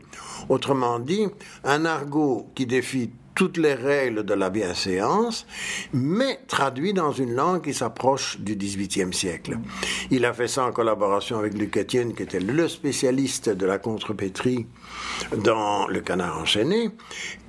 Autrement 0.49 0.99
dit, 0.99 1.27
un 1.63 1.85
argot 1.85 2.47
qui 2.55 2.65
défie 2.65 3.11
toutes 3.35 3.57
les 3.57 3.73
règles 3.73 4.23
de 4.23 4.33
la 4.33 4.49
bienséance, 4.49 5.45
mais 5.93 6.39
traduit 6.47 6.93
dans 6.93 7.11
une 7.11 7.35
langue 7.35 7.61
qui 7.61 7.73
s'approche 7.73 8.39
du 8.39 8.55
XVIIIe 8.55 9.13
siècle. 9.13 9.59
Il 10.09 10.25
a 10.25 10.33
fait 10.33 10.47
ça 10.47 10.65
en 10.65 10.71
collaboration 10.71 11.37
avec 11.37 11.53
Luc 11.53 11.77
Etienne, 11.77 12.15
qui 12.15 12.23
était 12.23 12.39
le 12.39 12.67
spécialiste 12.69 13.49
de 13.49 13.65
la 13.65 13.77
contrepétrie 13.77 14.65
dans 15.43 15.87
Le 15.87 15.99
Canard 15.99 16.39
enchaîné, 16.39 16.91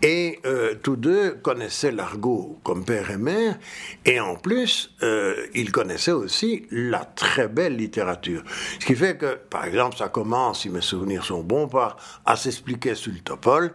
et 0.03 0.41
euh, 0.45 0.75
tous 0.83 0.97
deux 0.97 1.33
connaissaient 1.43 1.93
l'argot 1.93 2.59
comme 2.65 2.85
père 2.85 3.13
et 3.13 3.17
mère, 3.17 3.59
et 4.05 4.19
en 4.19 4.35
plus, 4.35 4.95
euh, 5.03 5.47
ils 5.55 5.71
connaissaient 5.71 6.13
aussi 6.13 6.67
la 6.71 7.05
très 7.05 7.47
belle 7.47 7.77
littérature. 7.77 8.43
Ce 8.81 8.87
qui 8.87 8.97
fait 8.97 9.17
que, 9.17 9.37
par 9.37 9.65
exemple, 9.65 9.97
ça 9.97 10.09
commence, 10.09 10.63
si 10.63 10.69
mes 10.69 10.81
souvenirs 10.81 11.25
sont 11.25 11.45
bons, 11.45 11.69
par 11.69 11.97
à 12.25 12.35
s'expliquer 12.35 12.97
sur 12.97 13.13
le 13.13 13.21
topol, 13.21 13.73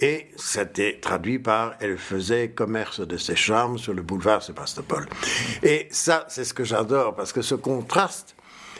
et 0.00 0.28
c'était 0.36 0.98
traduit 1.00 1.38
par 1.38 1.74
Elle 1.80 1.98
faisait 1.98 2.50
commerce 2.50 3.00
de 3.00 3.16
ses 3.16 3.36
charmes 3.36 3.78
sur 3.78 3.94
le 3.94 4.02
boulevard 4.02 4.42
Sébastopol. 4.42 5.06
Et 5.62 5.88
ça, 5.90 6.26
c'est 6.28 6.44
ce 6.44 6.54
que 6.54 6.64
j'adore, 6.64 7.14
parce 7.14 7.32
que 7.32 7.42
ce 7.42 7.54
contraste 7.54 8.34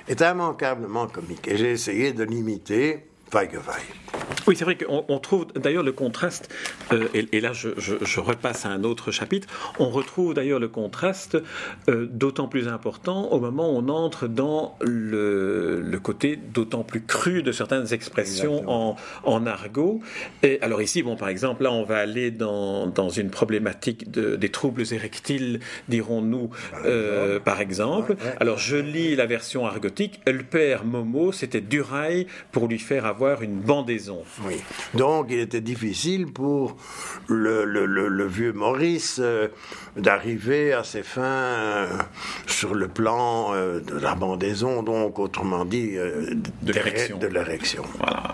est 0.09 0.21
immanquablement 0.21 1.07
comique. 1.07 1.49
Et 1.49 1.57
j'ai 1.57 1.71
essayé 1.71 2.13
de 2.13 2.25
l'imiter, 2.25 3.07
vaille 3.31 3.49
que 3.49 3.59
vaille. 3.59 4.14
Oui, 4.47 4.57
c'est 4.57 4.65
vrai 4.65 4.77
qu'on 4.77 5.19
trouve 5.21 5.47
d'ailleurs 5.55 5.83
le 5.83 5.93
contraste, 5.93 6.55
euh, 6.93 7.09
et, 7.15 7.41
là 7.41 7.53
je, 7.55 8.21
repasse 8.21 8.67
à 8.67 8.69
un 8.69 8.85
autre 8.85 9.11
chapitre, 9.11 9.49
on 9.79 9.89
retrouve 9.89 10.35
d'ailleurs 10.35 10.59
le 10.59 10.69
contraste 10.69 11.39
euh, 11.89 12.07
d'autant 12.11 12.47
plus 12.47 12.69
important 12.69 13.33
au 13.33 13.41
moment 13.41 13.71
où 13.71 13.79
on 13.79 13.89
entre 13.89 14.29
dans 14.29 14.77
le, 14.83 15.99
côté 16.03 16.37
d'autant 16.37 16.83
plus 16.83 17.01
cru 17.01 17.43
de 17.43 17.53
certaines 17.53 17.95
expressions 17.95 18.69
en, 19.25 19.47
argot. 19.47 20.01
Et 20.43 20.59
alors 20.61 20.83
ici, 20.83 21.03
bon, 21.03 21.17
par 21.17 21.29
exemple, 21.29 21.63
là 21.63 21.73
on 21.73 21.85
va 21.85 21.97
aller 21.97 22.31
dans, 22.31 22.93
une 23.17 23.31
problématique 23.31 24.11
des 24.11 24.49
troubles 24.51 24.85
érectiles, 24.93 25.61
dirons-nous, 25.89 26.51
euh, 26.85 27.41
par 27.41 27.61
exemple. 27.61 28.17
Alors 28.41 28.59
je 28.59 28.77
lis 28.77 29.17
la 29.17 29.25
version 29.25 29.65
argotique, 29.65 30.21
le 30.27 30.43
père 30.43 30.85
Momo, 30.85 31.33
c'était 31.33 31.63
Durail 31.63 32.27
pour 32.53 32.69
lui 32.69 32.79
faire 32.79 33.07
avoir 33.07 33.43
une 33.43 33.61
bandaison. 33.61 34.23
Oui. 34.43 34.57
Donc 34.95 35.27
il 35.31 35.39
était 35.39 35.61
difficile 35.61 36.27
pour 36.27 36.77
le, 37.29 38.27
vieux 38.27 38.53
Maurice 38.53 39.19
euh, 39.23 39.49
d'arriver 39.97 40.73
à 40.73 40.85
ses 40.85 41.03
fins 41.03 41.23
euh, 41.23 41.89
sur 42.47 42.75
le 42.75 42.89
plan 42.89 43.55
euh, 43.55 43.81
de 43.81 43.99
la 43.99 44.15
bandaison, 44.15 44.83
donc 44.83 45.19
autrement 45.19 45.65
dit 45.65 45.95
de 45.95 46.73
l'érection. 46.73 47.83
Voilà. 47.99 48.33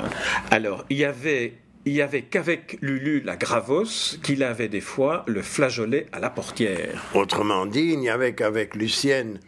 Alors 0.51 0.85
il 0.91 0.99
y 0.99 1.05
avait 1.05 1.55
il 1.87 1.95
y 1.95 2.03
avait 2.03 2.23
qu'avec 2.23 2.77
Lulu 2.83 3.21
la 3.21 3.37
Gravos 3.37 4.19
qu'il 4.23 4.43
avait 4.43 4.69
des 4.69 4.83
fois 4.83 5.25
le 5.27 5.41
flageolet 5.41 6.07
à 6.13 6.21
la 6.21 6.29
portière. 6.29 7.03
Autrement 7.15 7.65
dit, 7.65 7.93
il 7.93 8.01
n'y 8.01 8.11
avait 8.11 8.35
qu'avec 8.35 8.75
Lucienne, 8.75 9.41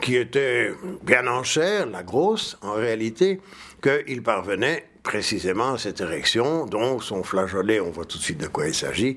qui 0.00 0.16
était 0.16 0.70
bien 1.02 1.26
en 1.26 1.42
chair, 1.42 1.86
la 1.86 2.04
grosse 2.04 2.56
en 2.62 2.74
réalité, 2.74 3.40
qu'il 3.82 4.22
parvenait 4.22 4.84
précisément 5.02 5.76
cette 5.76 6.00
érection, 6.00 6.66
dont 6.66 7.00
son 7.00 7.22
flageolet, 7.22 7.80
on 7.80 7.90
voit 7.90 8.04
tout 8.04 8.18
de 8.18 8.22
suite 8.22 8.40
de 8.40 8.46
quoi 8.46 8.68
il 8.68 8.74
s'agit, 8.74 9.16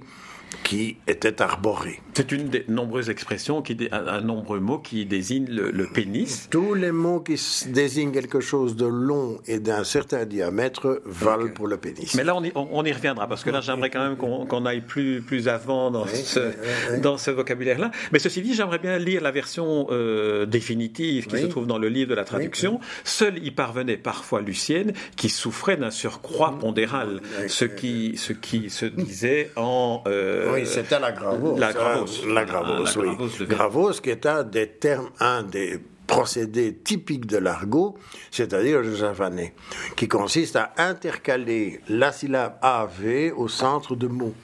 qui 0.63 0.97
était 1.07 1.41
arboré. 1.41 2.01
C'est 2.15 2.31
une 2.31 2.47
des 2.47 2.63
nombreuses 2.69 3.09
expressions, 3.09 3.61
qui, 3.61 3.77
un, 3.91 4.21
nombreux 4.21 4.61
mot 4.61 4.79
qui 4.79 5.05
désigne 5.05 5.47
le, 5.49 5.85
pénis. 5.85 6.47
Tous 6.49 6.73
les 6.73 6.93
mots 6.93 7.19
qui 7.19 7.37
désignent 7.67 8.13
quelque 8.13 8.39
chose 8.39 8.77
de 8.77 8.85
long 8.85 9.37
et 9.47 9.59
d'un 9.59 9.83
certain 9.83 10.25
diamètre 10.25 11.01
valent 11.03 11.51
pour 11.53 11.67
le 11.67 11.75
pénis. 11.75 12.15
Mais 12.15 12.23
là, 12.23 12.33
on 12.37 12.43
y, 12.43 12.53
on, 12.55 12.85
y 12.85 12.93
reviendra, 12.93 13.27
parce 13.27 13.43
que 13.43 13.49
là, 13.49 13.59
j'aimerais 13.59 13.89
quand 13.89 14.01
même 14.01 14.15
qu'on 14.15 14.65
aille 14.65 14.79
plus, 14.79 15.21
plus 15.21 15.49
avant 15.49 15.91
dans 15.91 16.07
ce, 16.07 16.99
dans 17.01 17.17
ce 17.17 17.31
vocabulaire-là. 17.31 17.91
Mais 18.13 18.19
ceci 18.19 18.41
dit, 18.41 18.53
j'aimerais 18.53 18.79
bien 18.79 18.97
lire 18.97 19.21
la 19.21 19.31
version 19.31 19.87
euh, 19.89 20.45
définitive 20.45 21.27
qui 21.27 21.37
se 21.37 21.47
trouve 21.47 21.67
dans 21.67 21.79
le 21.79 21.89
livre 21.89 22.11
de 22.11 22.15
la 22.15 22.23
traduction. 22.23 22.79
Seul 23.03 23.45
y 23.45 23.51
parvenait 23.51 23.97
parfois 23.97 24.39
Lucienne, 24.39 24.93
qui 25.17 25.27
souffrait 25.27 25.75
d'un 25.75 25.91
surcroît 25.91 26.57
pondéral, 26.57 27.19
ce 27.47 27.65
qui, 27.65 28.13
ce 28.15 28.31
qui 28.31 28.69
se 28.69 28.85
disait 28.85 29.51
en... 29.57 30.01
Euh, 30.07 30.53
oui, 30.53 30.65
c'était 30.65 30.99
la 30.99 31.11
gravose. 31.11 31.59
La 31.59 31.73
gravose. 32.05 32.25
La 32.27 32.41
ah, 32.41 32.45
gravose, 32.45 32.97
oui. 32.97 33.47
Gravose, 33.47 34.01
qui 34.01 34.09
est 34.09 34.25
un 34.25 34.43
des 34.43 34.67
termes, 34.67 35.09
un 35.19 35.43
des 35.43 35.79
procédés 36.05 36.75
typiques 36.75 37.25
de 37.25 37.37
l'argot, 37.37 37.97
c'est-à-dire 38.31 38.81
le 38.81 38.95
javanais, 38.95 39.53
qui 39.95 40.07
consiste 40.07 40.55
à 40.55 40.73
intercaler 40.77 41.81
la 41.89 42.11
syllabe 42.11 42.57
AV 42.61 43.33
au 43.35 43.47
centre 43.47 43.95
de 43.95 44.07
mots. 44.07 44.35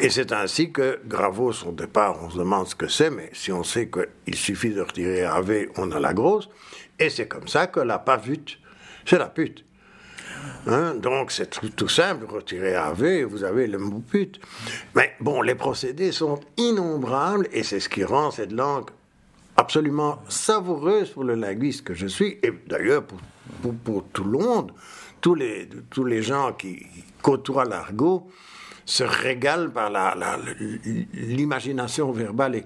Et 0.00 0.10
c'est 0.10 0.32
ainsi 0.32 0.70
que 0.70 1.00
gravos, 1.06 1.64
au 1.66 1.72
départ, 1.72 2.22
on 2.22 2.30
se 2.30 2.38
demande 2.38 2.68
ce 2.68 2.74
que 2.74 2.88
c'est, 2.88 3.10
mais 3.10 3.30
si 3.32 3.52
on 3.52 3.64
sait 3.64 3.90
qu'il 3.90 4.36
suffit 4.36 4.70
de 4.70 4.80
retirer 4.80 5.24
AV, 5.24 5.68
on 5.76 5.90
a 5.90 6.00
la 6.00 6.14
grosse. 6.14 6.48
Et 6.98 7.10
c'est 7.10 7.26
comme 7.26 7.48
ça 7.48 7.66
que 7.66 7.80
la 7.80 7.98
pavute, 7.98 8.58
c'est 9.04 9.18
la 9.18 9.28
pute. 9.28 9.64
Hein, 10.66 10.94
donc 10.94 11.32
c'est 11.32 11.48
tout, 11.74 11.88
simple, 11.88 12.26
retirez 12.26 12.74
AV, 12.74 13.22
vous 13.24 13.44
avez 13.44 13.66
le 13.66 13.78
mot 13.78 14.00
pute. 14.00 14.40
Mais 14.94 15.12
bon, 15.20 15.42
les 15.42 15.54
procédés 15.54 16.12
sont 16.12 16.40
innombrables 16.56 17.48
et 17.52 17.62
c'est 17.62 17.80
ce 17.80 17.88
qui 17.88 18.04
rend 18.04 18.30
cette 18.30 18.52
langue 18.52 18.90
absolument 19.56 20.22
savoureuse 20.28 21.10
pour 21.10 21.24
le 21.24 21.34
linguiste 21.34 21.84
que 21.84 21.94
je 21.94 22.06
suis, 22.06 22.38
et 22.42 22.52
d'ailleurs 22.66 23.04
pour, 23.04 23.74
pour, 23.84 24.04
tout 24.12 24.24
le 24.24 24.38
monde, 24.38 24.72
tous 25.20 25.34
les, 25.34 25.68
tous 25.90 26.04
les 26.04 26.22
gens 26.22 26.52
qui 26.52 26.86
côtoient 27.22 27.64
l'argot 27.64 28.30
se 28.90 29.04
régalent 29.04 29.70
par 29.70 29.92
l'imagination 31.14 32.10
verbale 32.10 32.60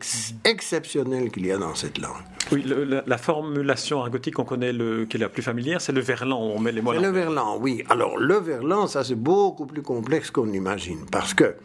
exceptionnelle 0.45 1.31
qu'il 1.31 1.45
y 1.45 1.53
a 1.53 1.59
dans 1.59 1.75
cette 1.75 1.99
langue. 1.99 2.23
Oui, 2.51 2.65
la, 3.07 3.19
formulation 3.19 4.01
argotique 4.01 4.35
qu'on 4.35 4.45
connaît, 4.45 4.73
le, 4.73 5.05
qui 5.05 5.19
est 5.19 5.21
la 5.21 5.29
plus 5.29 5.43
familière, 5.43 5.83
c'est 5.83 5.93
le 5.93 6.01
verlan. 6.01 6.41
On 6.41 6.59
met 6.59 6.73
les 6.73 6.81
mots. 6.81 6.95
Le 6.95 7.09
verlan, 7.09 7.59
oui. 7.61 7.85
Alors 7.91 8.17
le 8.17 8.37
verlan, 8.37 8.87
ça 8.87 9.05
c'est 9.05 9.15
beaucoup 9.15 9.67
plus 9.67 9.83
complexe 9.83 10.31
qu'on 10.31 10.51
imagine, 10.51 11.05
parce 11.13 11.35
que 11.35 11.57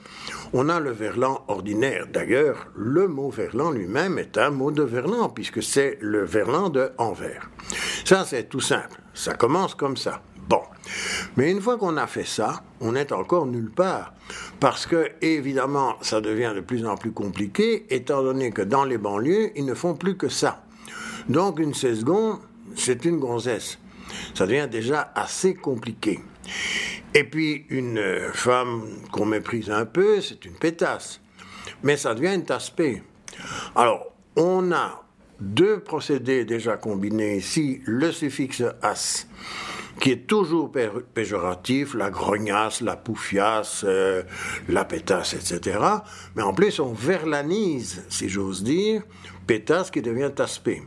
on 0.52 0.68
a 0.68 0.82
le 0.82 0.92
verlan 0.92 1.42
ordinaire. 1.48 2.08
D'ailleurs, 2.12 2.68
le 2.76 3.08
mot 3.08 3.30
verlan 3.30 3.72
lui-même 3.72 4.20
est 4.20 4.38
un 4.38 4.50
mot 4.50 4.72
de 4.72 4.84
verlan, 4.84 5.30
puisque 5.30 5.64
c'est 5.64 5.98
le 6.02 6.26
verlan 6.26 6.70
de 6.70 6.92
Anvers. 6.98 7.50
Ça 8.04 8.26
c'est 8.26 8.50
tout 8.50 8.60
simple. 8.60 9.00
Ça 9.14 9.36
commence 9.36 9.74
comme 9.74 9.96
ça. 9.96 10.22
Bon. 10.50 10.64
Mais 11.38 11.52
une 11.52 11.62
fois 11.62 11.78
qu'on 11.78 11.96
a 11.98 12.08
fait 12.08 12.26
ça, 12.26 12.64
on 12.82 12.94
n'est 12.94 13.14
encore 13.14 13.46
nulle 13.46 13.70
part. 13.70 14.14
Parce 14.60 14.88
que, 14.88 15.12
évidemment, 15.22 15.96
ça 16.02 16.22
devient 16.22 16.54
de 16.56 16.62
plus 16.62 16.86
en 16.86 16.96
plus 16.96 17.12
compliqué, 17.12 17.86
étant 17.92 18.24
donné 18.24 18.52
que 18.52 18.64
dans 18.64 18.84
les 18.84 18.98
banlieues, 18.98 19.52
ils 19.56 19.66
ne 19.66 19.76
font 19.76 19.94
plus 19.94 20.18
que 20.18 20.28
ça. 20.28 20.64
Donc, 21.30 21.60
une 21.60 21.76
secondes, 21.76 22.40
c'est 22.76 23.06
une 23.06 23.20
gonzesse. 23.20 23.78
Ça 24.34 24.48
devient 24.48 24.68
déjà 24.70 25.12
assez 25.16 25.54
compliqué. 25.54 26.20
Et 27.14 27.24
puis, 27.24 27.66
une 27.70 28.02
femme 28.34 28.84
qu'on 29.12 29.26
méprise 29.26 29.70
un 29.70 29.86
peu, 29.86 30.20
c'est 30.20 30.44
une 30.46 30.56
pétasse. 30.56 31.22
Mais 31.84 31.96
ça 31.96 32.16
devient 32.16 32.34
une 32.34 32.46
tasse-paix. 32.46 33.04
Alors, 33.76 34.14
on 34.36 34.72
a 34.72 35.04
deux 35.40 35.80
procédés 35.80 36.44
déjà 36.44 36.76
combinés 36.76 37.38
ici, 37.38 37.82
le 37.86 38.12
suffixe 38.12 38.64
as 38.82 39.28
qui 40.00 40.12
est 40.12 40.28
toujours 40.28 40.72
péjoratif, 41.14 41.94
la 41.94 42.10
grognasse, 42.10 42.82
la 42.82 42.96
poufiasse, 42.96 43.84
euh, 43.88 44.24
la 44.70 44.86
pétasse, 44.86 45.34
etc. 45.34 45.80
Mais 46.36 46.42
en 46.42 46.54
plus, 46.54 46.80
on 46.80 46.94
verlanise, 46.94 48.04
si 48.10 48.30
j'ose 48.30 48.64
dire, 48.64 49.04
pétasse 49.46 49.92
qui 49.92 50.02
devient 50.02 50.32
aspect. 50.40 50.82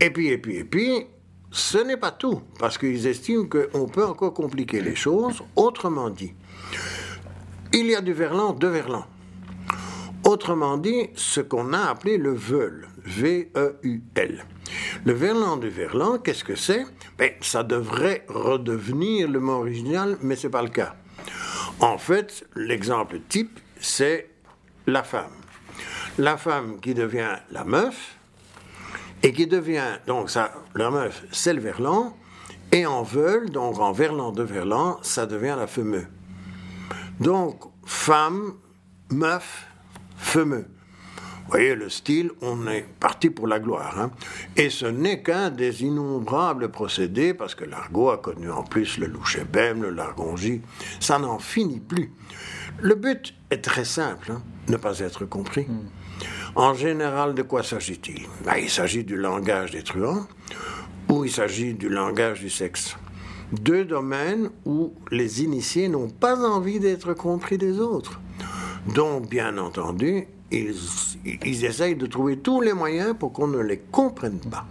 Et 0.00 0.10
puis, 0.10 0.28
et 0.28 0.38
puis, 0.38 0.56
et 0.56 0.64
puis, 0.64 1.06
ce 1.50 1.78
n'est 1.78 1.96
pas 1.96 2.12
tout, 2.12 2.42
parce 2.58 2.78
qu'ils 2.78 3.06
estiment 3.06 3.46
qu'on 3.48 3.88
peut 3.88 4.04
encore 4.04 4.32
compliquer 4.32 4.80
les 4.80 4.94
choses. 4.94 5.42
Autrement 5.56 6.10
dit, 6.10 6.32
il 7.72 7.86
y 7.86 7.96
a 7.96 8.00
du 8.00 8.12
verlan, 8.12 8.52
de 8.52 8.68
verlan. 8.68 9.04
Autrement 10.24 10.76
dit, 10.76 11.10
ce 11.14 11.40
qu'on 11.40 11.72
a 11.72 11.90
appelé 11.90 12.18
le 12.18 12.32
veul, 12.32 12.88
V-E-U-L. 13.04 14.44
Le 15.04 15.12
verlan 15.12 15.56
du 15.56 15.68
verlan, 15.68 16.18
qu'est-ce 16.18 16.44
que 16.44 16.54
c'est? 16.54 16.84
Ben, 17.18 17.32
Ça 17.40 17.62
devrait 17.62 18.24
redevenir 18.28 19.28
le 19.28 19.40
mot 19.40 19.54
original, 19.54 20.16
mais 20.22 20.36
ce 20.36 20.46
n'est 20.46 20.50
pas 20.50 20.62
le 20.62 20.68
cas. 20.68 20.94
En 21.80 21.98
fait, 21.98 22.46
l'exemple 22.54 23.20
type, 23.28 23.58
c'est 23.80 24.30
la 24.86 25.02
femme. 25.02 25.32
la 26.18 26.36
femme 26.36 26.80
qui 26.80 26.92
devient 26.92 27.36
la 27.50 27.64
meuf, 27.64 28.16
et 29.22 29.32
qui 29.32 29.46
devient, 29.46 29.98
donc 30.06 30.30
ça, 30.30 30.52
la 30.74 30.90
meuf, 30.90 31.24
c'est 31.30 31.54
le 31.54 31.60
verlan, 31.60 32.16
et 32.72 32.86
en 32.86 33.02
veule, 33.02 33.50
donc 33.50 33.78
en 33.78 33.92
verlan 33.92 34.32
de 34.32 34.42
verlan, 34.42 34.98
ça 35.02 35.26
devient 35.26 35.56
la 35.58 35.66
femeux. 35.66 36.06
Donc, 37.18 37.62
femme, 37.84 38.54
meuf, 39.10 39.66
femeux. 40.16 40.66
Vous 41.50 41.56
voyez 41.56 41.74
le 41.74 41.88
style, 41.88 42.30
on 42.42 42.68
est 42.68 42.86
parti 43.00 43.28
pour 43.28 43.48
la 43.48 43.58
gloire. 43.58 43.98
Hein. 43.98 44.12
Et 44.56 44.70
ce 44.70 44.86
n'est 44.86 45.20
qu'un 45.20 45.50
des 45.50 45.82
innombrables 45.82 46.70
procédés, 46.70 47.34
parce 47.34 47.56
que 47.56 47.64
l'argot 47.64 48.10
a 48.10 48.18
connu 48.18 48.48
en 48.52 48.62
plus 48.62 48.98
le 48.98 49.08
louchébem, 49.08 49.82
le 49.82 49.90
largongie, 49.90 50.62
ça 51.00 51.18
n'en 51.18 51.40
finit 51.40 51.80
plus. 51.80 52.12
Le 52.80 52.94
but 52.94 53.34
est 53.50 53.64
très 53.64 53.84
simple, 53.84 54.30
hein, 54.30 54.42
ne 54.68 54.76
pas 54.76 55.00
être 55.00 55.24
compris. 55.24 55.62
Hmm. 55.62 55.88
En 56.54 56.72
général, 56.72 57.34
de 57.34 57.42
quoi 57.42 57.64
s'agit-il? 57.64 58.28
Ben, 58.44 58.54
Il 58.62 58.70
s'agit 58.70 59.02
du 59.02 59.16
langage 59.16 59.72
des 59.72 59.82
truands 59.82 60.28
ou 61.08 61.24
il 61.24 61.32
s'agit 61.32 61.74
du 61.74 61.88
langage 61.88 62.38
du 62.38 62.50
sexe. 62.50 62.96
Deux 63.50 63.84
domaines 63.84 64.50
où 64.64 64.94
les 65.10 65.42
initiés 65.42 65.88
n'ont 65.88 66.10
pas 66.10 66.36
envie 66.48 66.78
d'être 66.78 67.12
compris 67.12 67.58
des 67.58 67.80
autres. 67.80 68.20
Donc, 68.94 69.28
bien 69.28 69.58
entendu, 69.58 70.28
ils, 70.52 71.64
essayent 71.64 71.96
de 71.96 72.06
trouver 72.06 72.38
tous 72.38 72.60
les 72.60 72.72
moyens 72.72 73.14
pour 73.18 73.32
qu'on 73.32 73.48
ne 73.48 73.60
les 73.60 73.78
comprenne 73.78 74.40
pas. 74.40 74.66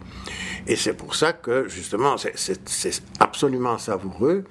Et 0.68 0.76
c'est 0.76 0.94
pour 0.94 1.16
ça 1.16 1.34
que, 1.34 1.68
justement, 1.68 2.16
c'est 2.18 3.04
absolument 3.20 3.78
savoureux 3.78 4.44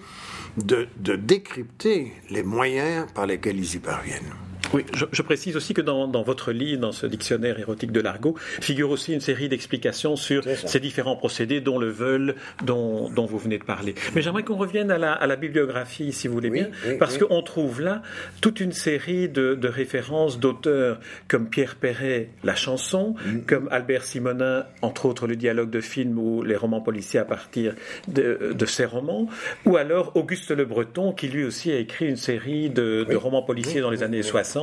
de 0.56 1.16
décrypter 1.16 2.12
les 2.30 2.42
moyens 2.42 3.06
par 3.14 3.26
lesquels 3.26 3.58
ils 3.58 3.75
y 3.75 3.78
parviennent. 3.78 4.48
Oui, 4.75 4.85
je, 4.93 5.23
précise 5.23 5.57
aussi 5.57 5.73
que 5.73 5.81
dans, 5.81 6.23
votre 6.23 6.53
livre, 6.53 6.81
dans 6.81 6.93
ce 6.93 7.07
dictionnaire 7.07 7.59
érotique 7.59 7.91
de 7.91 8.01
l'argot, 8.01 8.35
figure 8.39 8.91
aussi 8.91 9.15
une 9.15 9.21
série 9.21 9.49
d'explications 9.49 10.17
sur 10.17 10.45
ces 10.45 10.81
différents 10.81 11.17
procédés, 11.17 11.61
dont 11.61 11.79
le 11.79 11.89
veul, 11.89 12.35
dont, 12.65 13.11
vous 13.15 13.39
venez 13.39 13.59
de 13.59 13.65
parler. 13.65 13.95
Mais 14.15 14.23
j'aimerais 14.23 14.43
qu'on 14.43 14.57
revienne 14.57 14.91
à 14.91 14.99
la, 14.99 15.37
bibliographie, 15.37 16.13
si 16.13 16.29
vous 16.29 16.35
voulez 16.35 16.51
bien, 16.51 16.69
parce 16.99 17.19
qu'on 17.19 17.43
trouve 17.43 17.81
là 17.81 18.03
toute 18.41 18.61
une 18.61 18.73
série 18.73 19.29
de, 19.29 19.69
références 19.69 20.41
d'auteurs 20.41 20.99
comme 21.29 21.49
Pierre 21.49 21.77
Perret, 21.77 22.31
la 22.43 22.55
chanson, 22.55 23.15
mm. 23.25 23.41
comme 23.47 23.69
Albert 23.71 24.05
Simonin, 24.05 24.65
entre 24.83 25.07
autres 25.07 25.27
le 25.27 25.37
dialogue 25.37 25.71
de 25.71 25.81
film 25.81 26.19
ou 26.19 26.43
les 26.43 26.57
romans 26.57 26.81
policiers 26.81 27.21
à 27.21 27.25
partir 27.25 27.75
de, 28.09 28.67
ses 28.67 28.85
romans, 28.85 29.29
ou 29.65 29.77
alors 29.77 30.13
Auguste 30.17 30.51
Le 30.51 30.65
Breton, 30.65 31.13
qui 31.13 31.29
lui 31.29 31.45
aussi 31.45 31.71
a 31.71 31.77
écrit 31.77 32.07
une 32.07 32.17
série 32.17 32.71
de, 32.71 33.07
de 33.09 33.17
romans 33.17 33.43
policiers 33.43 33.81
dans 33.81 33.91
les 33.91 34.03
années 34.03 34.23
60 34.23 34.58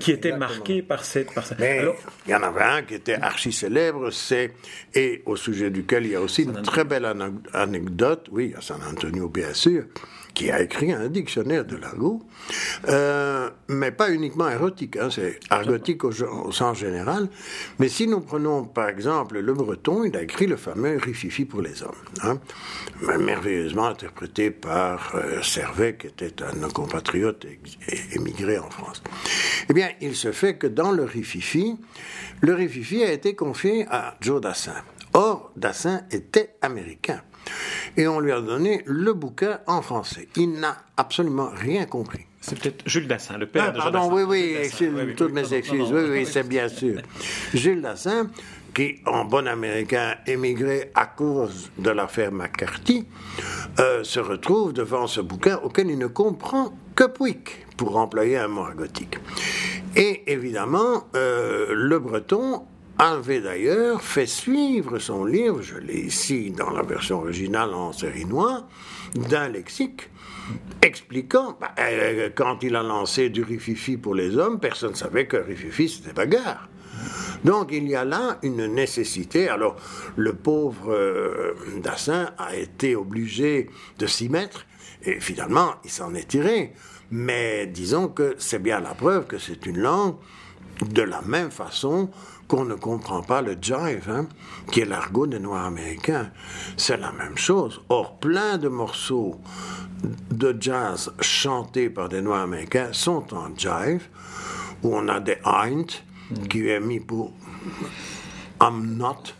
qui 0.00 0.12
était 0.12 0.36
marqué 0.36 0.82
par 0.82 1.04
cette. 1.04 1.32
Par 1.32 1.44
il 1.60 2.30
y 2.30 2.34
en 2.34 2.42
avait 2.42 2.62
un 2.62 2.82
qui 2.82 2.94
était 2.94 3.14
archi 3.14 3.52
célèbre, 3.52 4.10
c'est 4.10 4.52
et 4.94 5.22
au 5.26 5.36
sujet 5.36 5.70
duquel 5.70 6.06
il 6.06 6.12
y 6.12 6.16
a 6.16 6.20
aussi 6.20 6.42
une 6.44 6.62
très 6.62 6.84
belle 6.84 7.06
anecdote, 7.52 8.28
oui, 8.30 8.54
à 8.56 8.60
San 8.60 8.80
Antonio 8.82 9.28
bien 9.28 9.52
sûr, 9.54 9.84
qui 10.38 10.52
a 10.52 10.62
écrit 10.62 10.92
un 10.92 11.08
dictionnaire 11.08 11.64
de 11.64 11.74
l'argot, 11.74 12.22
euh, 12.88 13.50
mais 13.66 13.90
pas 13.90 14.12
uniquement 14.12 14.48
érotique, 14.48 14.96
hein, 14.96 15.08
c'est 15.10 15.40
argotique 15.50 16.04
au, 16.04 16.12
sens 16.52 16.78
général. 16.78 17.28
Mais 17.80 17.88
si 17.88 18.06
nous 18.06 18.20
prenons 18.20 18.62
par 18.62 18.88
exemple 18.88 19.40
le 19.40 19.52
breton, 19.52 20.04
il 20.04 20.16
a 20.16 20.22
écrit 20.22 20.46
le 20.46 20.56
fameux 20.56 20.96
Rififi 20.96 21.44
pour 21.44 21.60
les 21.60 21.82
hommes, 21.82 21.90
hein, 22.22 22.38
merveilleusement 23.18 23.86
interprété 23.86 24.52
par 24.52 25.16
euh, 25.16 25.42
Servet, 25.42 25.96
qui 25.96 26.06
était 26.06 26.40
un 26.44 26.52
de 26.52 26.60
nos 26.60 26.68
compatriotes 26.68 27.44
émigré 28.12 28.58
en 28.60 28.70
France. 28.70 29.02
Eh 29.68 29.72
bien, 29.72 29.88
il 30.00 30.14
se 30.14 30.30
fait 30.30 30.54
que 30.54 30.68
dans 30.68 30.92
le 30.92 31.02
Rififi, 31.02 31.76
le 32.42 32.54
Rififi 32.54 33.02
a 33.02 33.10
été 33.10 33.34
confié 33.34 33.86
à 33.90 34.16
Joe 34.20 34.40
Dassin. 34.40 34.84
Or, 35.18 35.50
Dassin 35.56 36.02
était 36.12 36.54
américain 36.62 37.22
et 37.96 38.06
on 38.06 38.20
lui 38.20 38.30
a 38.30 38.40
donné 38.40 38.84
le 38.86 39.14
bouquin 39.14 39.58
en 39.66 39.82
français. 39.82 40.28
Il 40.36 40.60
n'a 40.60 40.76
absolument 40.96 41.50
rien 41.52 41.86
compris. 41.86 42.24
C'est 42.40 42.56
peut-être 42.56 42.88
Jules 42.88 43.08
Dassin, 43.08 43.36
le 43.36 43.46
père 43.46 43.64
ah, 43.66 43.72
de 43.72 43.78
Pardon, 43.78 44.12
oui, 44.12 44.22
oui, 44.22 45.14
toutes 45.16 45.32
mes 45.32 45.52
excuses. 45.52 45.92
Oui, 45.92 46.02
oui, 46.08 46.24
c'est 46.24 46.46
bien 46.46 46.68
sûr. 46.68 47.02
Jules 47.52 47.82
Dassin, 47.82 48.30
qui, 48.72 49.00
en 49.06 49.24
bon 49.24 49.48
américain, 49.48 50.14
émigré 50.28 50.92
à 50.94 51.06
cause 51.06 51.72
de 51.78 51.90
l'affaire 51.90 52.30
McCarthy, 52.30 53.04
euh, 53.80 54.04
se 54.04 54.20
retrouve 54.20 54.72
devant 54.72 55.08
ce 55.08 55.20
bouquin 55.20 55.56
auquel 55.64 55.90
il 55.90 55.98
ne 55.98 56.06
comprend 56.06 56.72
que 56.94 57.08
Pouic, 57.08 57.66
pour 57.76 57.96
employer 57.96 58.38
un 58.38 58.46
mot 58.46 58.66
gothique. 58.76 59.18
Et 59.96 60.30
évidemment, 60.32 61.08
euh, 61.16 61.66
le 61.72 61.98
breton 61.98 62.62
avait 62.98 63.40
d'ailleurs 63.40 64.02
fait 64.02 64.26
suivre 64.26 64.98
son 64.98 65.24
livre, 65.24 65.62
je 65.62 65.78
l'ai 65.78 66.00
ici 66.00 66.50
dans 66.50 66.70
la 66.70 66.82
version 66.82 67.18
originale 67.18 67.72
en 67.72 67.92
série 67.92 68.24
noire, 68.24 68.66
d'un 69.14 69.48
lexique 69.48 70.10
expliquant, 70.82 71.56
bah, 71.60 71.72
euh, 71.78 72.30
quand 72.34 72.62
il 72.62 72.74
a 72.74 72.82
lancé 72.82 73.28
du 73.30 73.42
rififi 73.42 73.96
pour 73.96 74.14
les 74.14 74.36
hommes, 74.36 74.58
personne 74.58 74.92
ne 74.92 74.96
savait 74.96 75.26
que 75.26 75.36
rififi 75.36 75.88
c'était 75.88 76.12
bagarre. 76.12 76.68
Donc 77.44 77.70
il 77.72 77.86
y 77.88 77.94
a 77.94 78.04
là 78.04 78.38
une 78.42 78.66
nécessité. 78.66 79.48
Alors 79.48 79.76
le 80.16 80.34
pauvre 80.34 80.92
euh, 80.92 81.54
Dassin 81.82 82.30
a 82.38 82.56
été 82.56 82.96
obligé 82.96 83.70
de 83.98 84.06
s'y 84.06 84.28
mettre 84.28 84.66
et 85.02 85.20
finalement 85.20 85.74
il 85.84 85.90
s'en 85.90 86.14
est 86.14 86.28
tiré. 86.28 86.72
Mais 87.10 87.66
disons 87.66 88.08
que 88.08 88.34
c'est 88.38 88.62
bien 88.62 88.80
la 88.80 88.94
preuve 88.94 89.26
que 89.26 89.38
c'est 89.38 89.66
une 89.66 89.78
langue 89.78 90.16
de 90.86 91.02
la 91.02 91.22
même 91.22 91.50
façon 91.50 92.10
qu'on 92.48 92.64
ne 92.64 92.74
comprend 92.74 93.22
pas 93.22 93.42
le 93.42 93.56
jive, 93.60 94.08
hein, 94.10 94.26
qui 94.72 94.80
est 94.80 94.86
l'argot 94.86 95.26
des 95.26 95.38
Noirs 95.38 95.66
américains. 95.66 96.30
C'est 96.76 96.96
la 96.96 97.12
même 97.12 97.36
chose. 97.36 97.80
Or, 97.90 98.18
plein 98.18 98.56
de 98.56 98.68
morceaux 98.68 99.38
de 100.30 100.56
jazz 100.58 101.12
chantés 101.20 101.90
par 101.90 102.08
des 102.08 102.22
Noirs 102.22 102.42
américains 102.42 102.88
sont 102.92 103.34
en 103.34 103.54
jive, 103.56 104.08
où 104.82 104.96
on 104.96 105.08
a 105.08 105.20
des 105.20 105.38
Eint, 105.44 105.86
qui 106.48 106.68
est 106.68 106.80
mis 106.80 107.00
pour 107.00 107.32
I'm 108.60 108.96
not, 108.96 109.34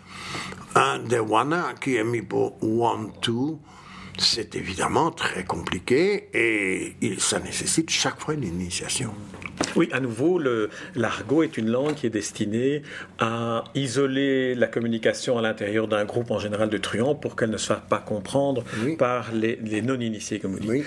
un 0.75 0.99
des 1.01 1.18
Wanna, 1.18 1.75
qui 1.81 1.97
est 1.97 2.05
mis 2.05 2.23
pour 2.23 2.62
Want 2.62 3.11
to, 3.23 3.59
c'est 4.18 4.55
évidemment 4.55 5.11
très 5.11 5.44
compliqué 5.44 6.29
et 6.35 6.94
ça 7.18 7.38
nécessite 7.40 7.88
chaque 7.90 8.21
fois 8.21 8.35
une 8.35 8.44
initiation. 8.44 9.14
Oui, 9.79 9.88
à 9.93 10.01
nouveau, 10.01 10.41
l'argot 10.97 11.45
est 11.45 11.57
une 11.57 11.71
langue 11.71 11.95
qui 11.95 12.07
est 12.07 12.11
destinée 12.11 12.83
à 13.21 13.62
isoler 13.77 14.57
la 14.57 14.67
communication 14.67 15.38
à 15.38 15.43
l'intérieur 15.43 15.87
d'un 15.87 16.05
groupe 16.05 16.33
en 16.33 16.41
général 16.41 16.69
de 16.69 16.79
truands 16.79 17.14
pour 17.14 17.37
qu'elle 17.37 17.51
ne 17.51 17.57
se 17.57 17.67
fasse 17.67 17.83
pas 17.88 17.99
comprendre 17.99 18.64
par 18.99 19.31
les, 19.33 19.83
non-initiés, 19.83 20.41
comme 20.41 20.53
vous 20.57 20.61
dites. 20.61 20.85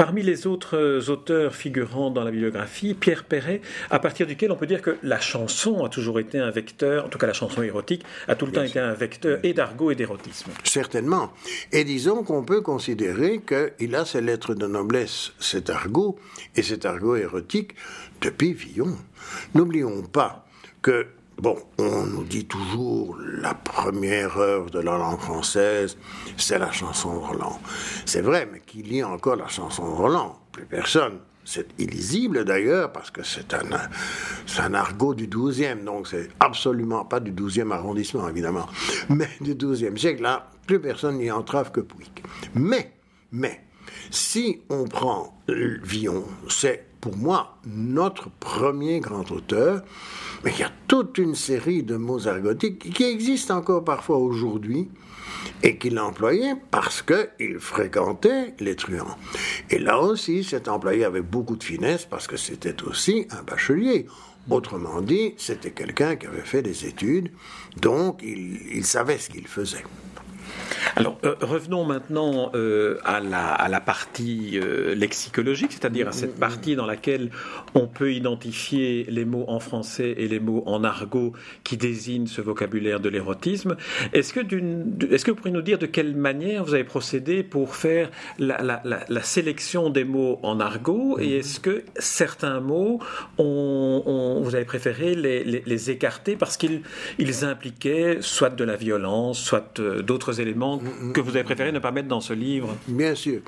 Parmi 0.00 0.22
les 0.22 0.46
autres 0.46 0.78
euh, 0.78 1.10
auteurs 1.10 1.54
figurant 1.54 2.10
dans 2.10 2.24
la 2.24 2.30
bibliographie, 2.30 2.94
Pierre 2.94 3.24
Perret, 3.24 3.60
à 3.90 3.98
partir 3.98 4.26
duquel 4.26 4.50
on 4.50 4.56
peut 4.56 4.66
dire 4.66 4.80
que 4.80 4.96
la 5.02 5.20
chanson 5.20 5.84
a 5.84 5.90
toujours 5.90 6.18
été 6.18 6.38
un 6.38 6.50
vecteur, 6.50 7.04
en 7.04 7.08
tout 7.10 7.18
cas 7.18 7.26
la 7.26 7.34
chanson 7.34 7.62
érotique, 7.62 8.02
a 8.26 8.34
tout 8.34 8.46
le 8.46 8.52
temps 8.52 8.62
été 8.62 8.78
un 8.78 8.94
vecteur 8.94 9.40
et 9.42 9.52
d'argot 9.52 9.90
et 9.90 9.94
d'érotisme. 9.94 10.52
Certainement. 10.64 11.34
Et 11.70 11.84
disons 11.84 12.24
qu'on 12.24 12.44
peut 12.44 12.62
considérer 12.62 13.42
qu'il 13.42 13.94
a 13.94 14.06
ses 14.06 14.22
lettres 14.22 14.54
de 14.54 14.66
noblesse, 14.66 15.32
cet 15.38 15.68
argot, 15.68 16.18
et 16.56 16.62
cet 16.62 16.86
argot 16.86 17.16
érotique, 17.16 17.74
depuis 18.22 18.54
Villon. 18.54 18.96
N'oublions 19.54 20.00
pas 20.00 20.46
que 20.80 21.08
Bon, 21.40 21.56
on 21.78 22.04
nous 22.04 22.24
dit 22.24 22.44
toujours 22.44 23.16
la 23.18 23.54
première 23.54 24.36
œuvre 24.36 24.68
de 24.68 24.78
la 24.78 24.98
langue 24.98 25.20
française, 25.20 25.96
c'est 26.36 26.58
la 26.58 26.70
chanson 26.70 27.14
de 27.14 27.18
Roland. 27.18 27.58
C'est 28.04 28.20
vrai, 28.20 28.46
mais 28.52 28.60
qui 28.60 28.82
lit 28.82 29.02
encore 29.02 29.36
la 29.36 29.48
chanson 29.48 29.88
de 29.88 29.94
Roland 29.94 30.38
Plus 30.52 30.66
personne. 30.66 31.20
C'est 31.46 31.68
illisible 31.80 32.44
d'ailleurs 32.44 32.92
parce 32.92 33.10
que 33.10 33.22
c'est 33.22 33.54
un, 33.54 33.62
un 34.58 34.74
argot 34.74 35.14
du 35.14 35.28
12e, 35.28 35.82
donc 35.82 36.08
c'est 36.08 36.28
absolument 36.40 37.06
pas 37.06 37.20
du 37.20 37.32
12e 37.32 37.72
arrondissement 37.72 38.28
évidemment, 38.28 38.66
mais 39.08 39.30
du 39.40 39.54
12e 39.54 39.96
siècle. 39.96 40.20
Là, 40.20 40.50
plus 40.66 40.78
personne 40.78 41.16
n'y 41.16 41.30
entrave 41.30 41.72
que 41.72 41.80
Pouic. 41.80 42.22
Mais, 42.54 42.92
mais, 43.32 43.64
si 44.10 44.60
on 44.68 44.84
prend 44.84 45.40
Villon, 45.48 46.22
c'est 46.50 46.89
pour 47.00 47.16
moi 47.16 47.56
notre 47.66 48.30
premier 48.30 49.00
grand 49.00 49.30
auteur 49.30 49.82
mais 50.44 50.52
il 50.52 50.60
y 50.60 50.62
a 50.62 50.72
toute 50.88 51.18
une 51.18 51.34
série 51.34 51.82
de 51.82 51.96
mots 51.96 52.26
argotiques 52.26 52.92
qui 52.92 53.04
existent 53.04 53.56
encore 53.56 53.84
parfois 53.84 54.16
aujourd'hui 54.18 54.88
et 55.62 55.76
qu'il 55.76 55.98
employait 55.98 56.54
parce 56.70 57.02
qu'il 57.02 57.58
fréquentait 57.58 58.54
les 58.58 58.76
truands. 58.76 59.16
Et 59.68 59.78
là 59.78 60.00
aussi, 60.00 60.44
c'est 60.44 60.68
employé 60.68 61.04
avec 61.04 61.24
beaucoup 61.24 61.56
de 61.56 61.64
finesse 61.64 62.06
parce 62.06 62.26
que 62.26 62.36
c'était 62.36 62.82
aussi 62.82 63.26
un 63.30 63.42
bachelier. 63.42 64.06
Autrement 64.48 65.02
dit, 65.02 65.34
c'était 65.36 65.70
quelqu'un 65.70 66.16
qui 66.16 66.26
avait 66.26 66.40
fait 66.40 66.62
des 66.62 66.86
études, 66.86 67.30
donc 67.76 68.20
il, 68.22 68.58
il 68.74 68.84
savait 68.84 69.18
ce 69.18 69.28
qu'il 69.28 69.46
faisait. 69.46 69.84
Alors, 70.96 71.18
euh, 71.24 71.34
revenons 71.40 71.84
maintenant 71.84 72.50
euh, 72.54 72.98
à, 73.04 73.20
la, 73.20 73.80
partie 73.80 74.58
euh, 74.58 74.94
lexicologique, 74.94 75.72
c'est-à-dire 75.72 76.08
à 76.08 76.12
cette 76.12 76.38
partie 76.38 76.76
dans 76.76 76.86
laquelle 76.86 77.30
on 77.74 77.86
peut 77.86 78.12
identifier 78.12 79.06
les 79.08 79.24
mots 79.24 79.44
en 79.48 79.60
français 79.60 80.14
et 80.18 80.28
les 80.28 80.40
mots 80.40 80.62
en 80.66 80.84
argot 80.84 81.32
qui 81.64 81.76
désignent 81.76 82.26
ce 82.26 82.40
vocabulaire 82.40 83.00
de 83.00 83.08
l'érotisme. 83.08 83.76
Est-ce 84.12 84.32
que, 84.32 84.40
est 84.40 85.24
que 85.24 85.30
vous 85.30 85.36
pourriez 85.36 85.54
nous 85.54 85.62
dire 85.62 85.78
de 85.78 85.86
quelle 85.86 86.14
manière 86.14 86.64
vous 86.64 86.74
avez 86.74 86.84
procédé 86.84 87.42
pour 87.42 87.76
faire 87.76 88.10
la, 88.38 88.82
sélection 89.22 89.90
des 89.90 90.04
mots 90.04 90.38
en 90.42 90.60
argot 90.60 91.18
et 91.20 91.38
est-ce 91.38 91.60
que 91.60 91.84
certains 91.98 92.60
mots, 92.60 93.00
vous 93.38 94.54
avez 94.54 94.64
préféré 94.64 95.14
les, 95.14 95.90
écarter 95.90 96.36
parce 96.36 96.56
qu'ils 96.56 96.82
impliquaient 97.42 98.18
soit 98.20 98.50
de 98.50 98.64
la 98.64 98.76
violence, 98.76 99.38
soit 99.38 99.80
d'autres 99.80 100.40
éléments 100.40 100.49
que 100.54 101.20
vous 101.20 101.30
avez 101.30 101.44
préféré 101.44 101.72
ne 101.72 101.78
pas 101.78 101.92
mettre 101.92 102.08
dans 102.08 102.20
ce 102.20 102.32
livre 102.32 102.76
Bien 102.88 103.14
sûr. 103.14 103.40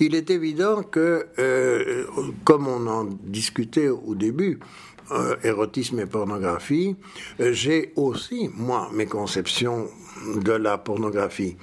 Il 0.00 0.14
est 0.14 0.30
évident 0.30 0.82
que, 0.82 1.26
euh, 1.38 2.04
comme 2.44 2.68
on 2.68 2.86
en 2.86 3.04
discutait 3.04 3.88
au 3.88 4.14
début, 4.14 4.58
euh, 5.10 5.36
érotisme 5.44 6.00
et 6.00 6.06
pornographie, 6.06 6.96
euh, 7.40 7.52
j'ai 7.52 7.92
aussi, 7.96 8.50
moi, 8.54 8.88
mes 8.92 9.06
conceptions 9.06 9.88
de 10.36 10.52
la 10.52 10.78
pornographie. 10.78 11.56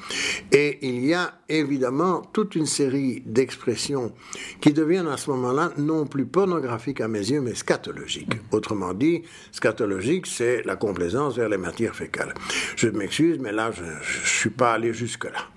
Et 0.52 0.78
il 0.88 1.06
y 1.06 1.14
a 1.14 1.34
évidemment 1.50 2.22
toute 2.34 2.56
une 2.56 2.66
série 2.66 3.24
d'expressions 3.26 4.14
qui 4.60 4.74
deviennent 4.74 5.08
à 5.08 5.18
ce 5.18 5.30
moment-là 5.32 5.72
non 5.78 6.06
plus 6.06 6.26
pornographiques 6.26 7.02
à 7.02 7.08
mes 7.08 7.20
yeux, 7.32 7.42
mais 7.42 7.56
scatologiques. 7.56 8.34
Autrement 8.52 8.94
dit, 8.94 9.24
scatologique, 9.52 10.28
c'est 10.28 10.64
la 10.64 10.76
complaisance 10.76 11.38
vers 11.38 11.50
les 11.50 11.58
matières 11.58 11.96
fécales. 11.96 12.34
Je 12.76 12.90
m'excuse, 12.90 13.40
mais 13.40 13.52
là, 13.52 13.72
je 13.72 13.84
ne 13.84 14.26
suis 14.26 14.50
pas 14.50 14.74
allé 14.74 14.94
jusque-là. 14.94 15.48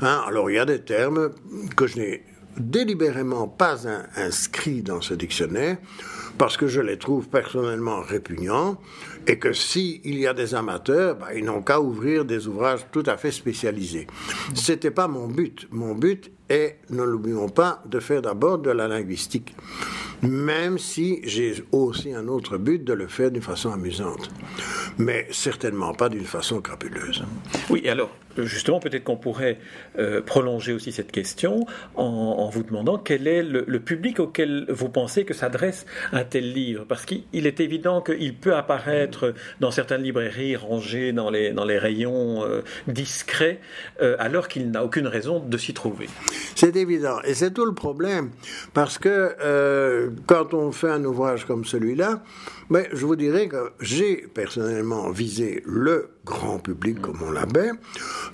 Hein, 0.00 0.22
alors, 0.26 0.50
il 0.50 0.54
y 0.54 0.58
a 0.58 0.64
des 0.64 0.80
termes 0.80 1.30
que 1.76 1.86
je 1.86 1.98
n'ai 1.98 2.22
délibérément 2.58 3.48
pas 3.48 3.86
inscrits 4.16 4.82
dans 4.82 5.00
ce 5.00 5.14
dictionnaire 5.14 5.78
parce 6.38 6.56
que 6.56 6.66
je 6.66 6.80
les 6.80 6.98
trouve 6.98 7.28
personnellement 7.28 8.00
répugnants 8.00 8.78
et 9.26 9.38
que 9.38 9.52
s'il 9.52 10.18
y 10.18 10.26
a 10.26 10.34
des 10.34 10.54
amateurs, 10.54 11.16
bah, 11.16 11.28
ils 11.34 11.44
n'ont 11.44 11.62
qu'à 11.62 11.80
ouvrir 11.80 12.24
des 12.24 12.48
ouvrages 12.48 12.86
tout 12.90 13.04
à 13.06 13.16
fait 13.16 13.30
spécialisés. 13.30 14.06
Ce 14.54 14.72
n'était 14.72 14.90
pas 14.90 15.08
mon 15.08 15.28
but. 15.28 15.68
Mon 15.70 15.94
but 15.94 16.30
est, 16.48 16.78
ne 16.90 17.02
l'oublions 17.02 17.48
pas, 17.48 17.82
de 17.86 18.00
faire 18.00 18.22
d'abord 18.22 18.58
de 18.58 18.70
la 18.70 18.88
linguistique 18.88 19.54
même 20.22 20.78
si 20.78 21.20
j'ai 21.24 21.54
aussi 21.72 22.14
un 22.14 22.28
autre 22.28 22.56
but 22.56 22.82
de 22.82 22.92
le 22.92 23.08
faire 23.08 23.30
d'une 23.30 23.42
façon 23.42 23.72
amusante, 23.72 24.30
mais 24.98 25.26
certainement 25.30 25.94
pas 25.94 26.08
d'une 26.08 26.24
façon 26.24 26.60
crapuleuse. 26.60 27.24
Oui, 27.70 27.88
alors 27.88 28.10
justement, 28.38 28.80
peut-être 28.80 29.04
qu'on 29.04 29.16
pourrait 29.16 29.58
euh, 29.98 30.22
prolonger 30.22 30.72
aussi 30.72 30.92
cette 30.92 31.12
question 31.12 31.66
en, 31.96 32.48
vous 32.48 32.62
demandant 32.62 32.98
quel 32.98 33.26
est 33.26 33.42
le, 33.42 33.80
public 33.80 34.20
auquel 34.20 34.66
vous 34.68 34.88
pensez 34.88 35.24
que 35.24 35.34
s'adresse 35.34 35.86
un 36.12 36.24
tel 36.24 36.52
livre, 36.52 36.84
parce 36.88 37.04
qu'il 37.04 37.46
est 37.46 37.60
évident 37.60 38.00
qu'il 38.00 38.34
peut 38.34 38.54
apparaître 38.54 39.11
dans 39.60 39.70
certaines 39.70 40.02
librairies 40.02 40.56
rangées 40.56 41.12
dans 41.12 41.30
les, 41.30 41.52
dans 41.52 41.64
les 41.64 41.78
rayons 41.78 42.44
euh, 42.44 42.62
discrets, 42.86 43.60
euh, 44.00 44.16
alors 44.18 44.48
qu'il 44.48 44.70
n'a 44.70 44.84
aucune 44.84 45.06
raison 45.06 45.40
de 45.40 45.58
s'y 45.58 45.74
trouver. 45.74 46.08
C'est 46.54 46.76
évident, 46.76 47.20
et 47.24 47.34
c'est 47.34 47.52
tout 47.52 47.66
le 47.66 47.74
problème, 47.74 48.30
parce 48.74 48.98
que 48.98 50.10
quand 50.26 50.54
on 50.54 50.72
fait 50.72 50.90
un 50.90 51.04
ouvrage 51.04 51.46
comme 51.46 51.64
celui-là, 51.64 52.22
mais 52.70 52.88
je 52.92 53.04
vous 53.04 53.16
dirais 53.16 53.48
que 53.48 53.72
j'ai 53.80 54.16
personnellement 54.16 55.10
visé 55.10 55.62
le 55.66 56.08
grand 56.24 56.58
public, 56.58 57.00
comme 57.00 57.20
on 57.22 57.30
l'appelle. 57.30 57.74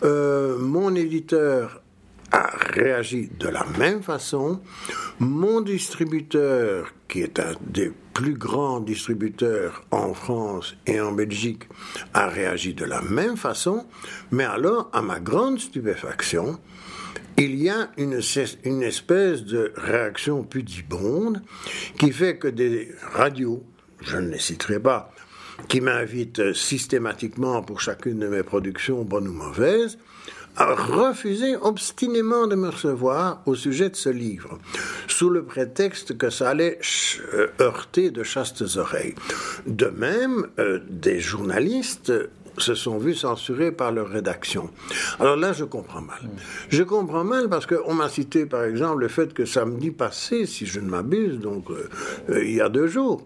Euh, 0.04 0.58
mon 0.58 0.94
éditeur 0.94 1.82
a 2.30 2.50
réagi 2.74 3.30
de 3.38 3.48
la 3.48 3.64
même 3.78 4.02
façon. 4.02 4.60
Mon 5.18 5.60
distributeur, 5.60 6.92
qui 7.08 7.20
est 7.20 7.38
un 7.40 7.54
des 7.60 7.92
plus 8.12 8.34
grands 8.34 8.80
distributeurs 8.80 9.84
en 9.90 10.12
France 10.14 10.76
et 10.86 11.00
en 11.00 11.12
Belgique, 11.12 11.64
a 12.14 12.28
réagi 12.28 12.74
de 12.74 12.84
la 12.84 13.00
même 13.02 13.36
façon. 13.36 13.86
Mais 14.30 14.44
alors, 14.44 14.90
à 14.92 15.02
ma 15.02 15.20
grande 15.20 15.58
stupéfaction, 15.58 16.58
il 17.36 17.54
y 17.54 17.70
a 17.70 17.90
une, 17.96 18.14
espèce 18.82 19.44
de 19.44 19.72
réaction 19.76 20.42
pudibonde 20.42 21.42
qui 21.96 22.10
fait 22.10 22.36
que 22.36 22.48
des 22.48 22.90
radios, 23.12 23.62
je 24.00 24.16
ne 24.16 24.30
les 24.30 24.40
citerai 24.40 24.80
pas, 24.80 25.12
qui 25.66 25.80
m'invitent 25.80 26.52
systématiquement 26.54 27.62
pour 27.62 27.80
chacune 27.80 28.20
de 28.20 28.28
mes 28.28 28.42
productions, 28.42 29.02
bonnes 29.02 29.28
ou 29.28 29.32
mauvaises, 29.32 29.98
a 30.58 30.74
refusé 30.74 31.56
obstinément 31.56 32.48
de 32.48 32.56
me 32.56 32.68
recevoir 32.68 33.42
au 33.46 33.54
sujet 33.54 33.90
de 33.90 33.96
ce 33.96 34.08
livre, 34.08 34.58
sous 35.06 35.30
le 35.30 35.44
prétexte 35.44 36.18
que 36.18 36.30
ça 36.30 36.50
allait 36.50 36.80
euh, 37.34 37.46
heurter 37.60 38.10
de 38.10 38.24
chastes 38.24 38.64
oreilles. 38.76 39.14
De 39.66 39.86
même, 39.86 40.48
euh, 40.58 40.80
des 40.88 41.20
journalistes 41.20 42.12
se 42.62 42.74
sont 42.74 42.98
vus 42.98 43.14
censurés 43.14 43.72
par 43.72 43.92
leur 43.92 44.08
rédaction. 44.08 44.70
Alors 45.20 45.36
là, 45.36 45.52
je 45.52 45.64
comprends 45.64 46.00
mal. 46.00 46.20
Je 46.68 46.82
comprends 46.82 47.24
mal 47.24 47.48
parce 47.48 47.66
qu'on 47.66 47.94
m'a 47.94 48.08
cité, 48.08 48.46
par 48.46 48.64
exemple, 48.64 49.00
le 49.00 49.08
fait 49.08 49.32
que 49.32 49.44
samedi 49.44 49.90
passé, 49.90 50.46
si 50.46 50.66
je 50.66 50.80
ne 50.80 50.88
m'abuse, 50.88 51.38
donc 51.38 51.70
euh, 51.70 51.88
euh, 52.30 52.44
il 52.44 52.54
y 52.54 52.60
a 52.60 52.68
deux 52.68 52.86
jours, 52.86 53.22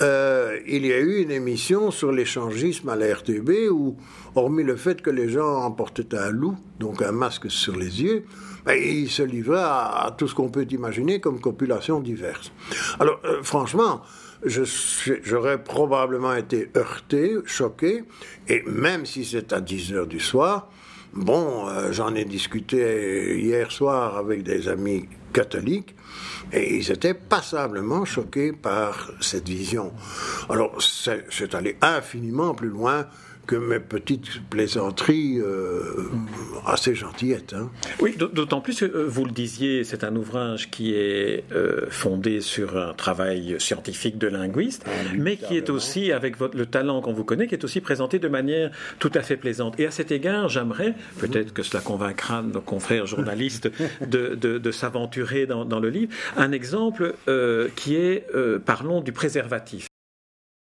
euh, 0.00 0.58
il 0.66 0.86
y 0.86 0.92
a 0.92 0.98
eu 0.98 1.22
une 1.22 1.30
émission 1.30 1.90
sur 1.90 2.12
l'échangisme 2.12 2.88
à 2.88 2.96
la 2.96 3.14
RTB 3.14 3.70
où, 3.70 3.96
hormis 4.34 4.64
le 4.64 4.76
fait 4.76 5.00
que 5.02 5.10
les 5.10 5.28
gens 5.28 5.62
emportaient 5.62 6.14
un 6.16 6.30
loup, 6.30 6.56
donc 6.80 7.02
un 7.02 7.12
masque 7.12 7.50
sur 7.50 7.76
les 7.76 8.02
yeux, 8.02 8.24
ben, 8.64 8.78
ils 8.82 9.10
se 9.10 9.22
livraient 9.22 9.58
à, 9.60 10.14
tout 10.16 10.26
ce 10.26 10.34
qu'on 10.34 10.48
peut 10.48 10.66
imaginer 10.70 11.20
comme 11.20 11.40
copulation 11.40 12.00
diverse. 12.00 12.50
Alors, 12.98 13.20
franchement, 13.42 14.02
j'aurais 14.44 15.62
probablement 15.62 16.34
été 16.34 16.70
heurté, 16.76 17.36
choqué, 17.46 18.04
et 18.48 18.62
même 18.66 19.06
si 19.06 19.24
c'est 19.24 19.52
à 19.52 19.60
10 19.60 19.92
heures 19.94 20.06
du 20.06 20.20
soir, 20.20 20.70
bon, 21.12 21.68
euh, 21.68 21.92
j'en 21.92 22.14
ai 22.14 22.24
discuté 22.24 23.38
hier 23.38 23.70
soir 23.72 24.16
avec 24.16 24.42
des 24.42 24.68
amis 24.68 25.08
catholiques, 25.32 25.94
et 26.52 26.76
ils 26.76 26.90
étaient 26.90 27.14
passablement 27.14 28.04
choqués 28.04 28.52
par 28.52 29.10
cette 29.20 29.48
vision. 29.48 29.92
Alors, 30.48 30.78
c'est 30.80 31.54
allé 31.54 31.76
infiniment 31.80 32.54
plus 32.54 32.68
loin 32.68 33.06
que 33.46 33.56
mes 33.56 33.80
petites 33.80 34.42
plaisanteries 34.48 35.38
euh, 35.38 36.08
assez 36.66 36.94
gentillettes. 36.94 37.54
Hein. 37.54 37.70
Oui, 38.00 38.16
d'autant 38.16 38.60
plus 38.60 38.80
que 38.80 38.84
euh, 38.84 39.06
vous 39.06 39.24
le 39.24 39.30
disiez, 39.30 39.84
c'est 39.84 40.04
un 40.04 40.14
ouvrage 40.16 40.70
qui 40.70 40.94
est 40.94 41.44
euh, 41.52 41.86
fondé 41.90 42.40
sur 42.40 42.76
un 42.76 42.94
travail 42.94 43.56
scientifique 43.58 44.18
de 44.18 44.28
linguiste, 44.28 44.84
mais 45.16 45.36
qui 45.36 45.56
est 45.56 45.70
aussi, 45.70 46.12
avec 46.12 46.36
votre, 46.38 46.56
le 46.56 46.66
talent 46.66 47.00
qu'on 47.00 47.12
vous 47.12 47.24
connaît, 47.24 47.46
qui 47.46 47.54
est 47.54 47.64
aussi 47.64 47.80
présenté 47.80 48.18
de 48.18 48.28
manière 48.28 48.70
tout 48.98 49.12
à 49.14 49.20
fait 49.20 49.36
plaisante. 49.36 49.78
Et 49.78 49.86
à 49.86 49.90
cet 49.90 50.10
égard, 50.12 50.48
j'aimerais, 50.48 50.94
peut-être 51.18 51.52
que 51.52 51.62
cela 51.62 51.82
convaincra 51.82 52.42
nos 52.42 52.60
confrères 52.60 53.06
journalistes 53.06 53.70
de, 54.06 54.34
de, 54.34 54.70
s'aventurer 54.70 55.46
dans, 55.46 55.64
dans, 55.64 55.80
le 55.80 55.90
livre, 55.90 56.12
un 56.36 56.52
exemple 56.52 57.14
qui 57.76 57.96
est, 57.96 58.26
parlons 58.64 59.00
du 59.00 59.12
préservatif. 59.12 59.86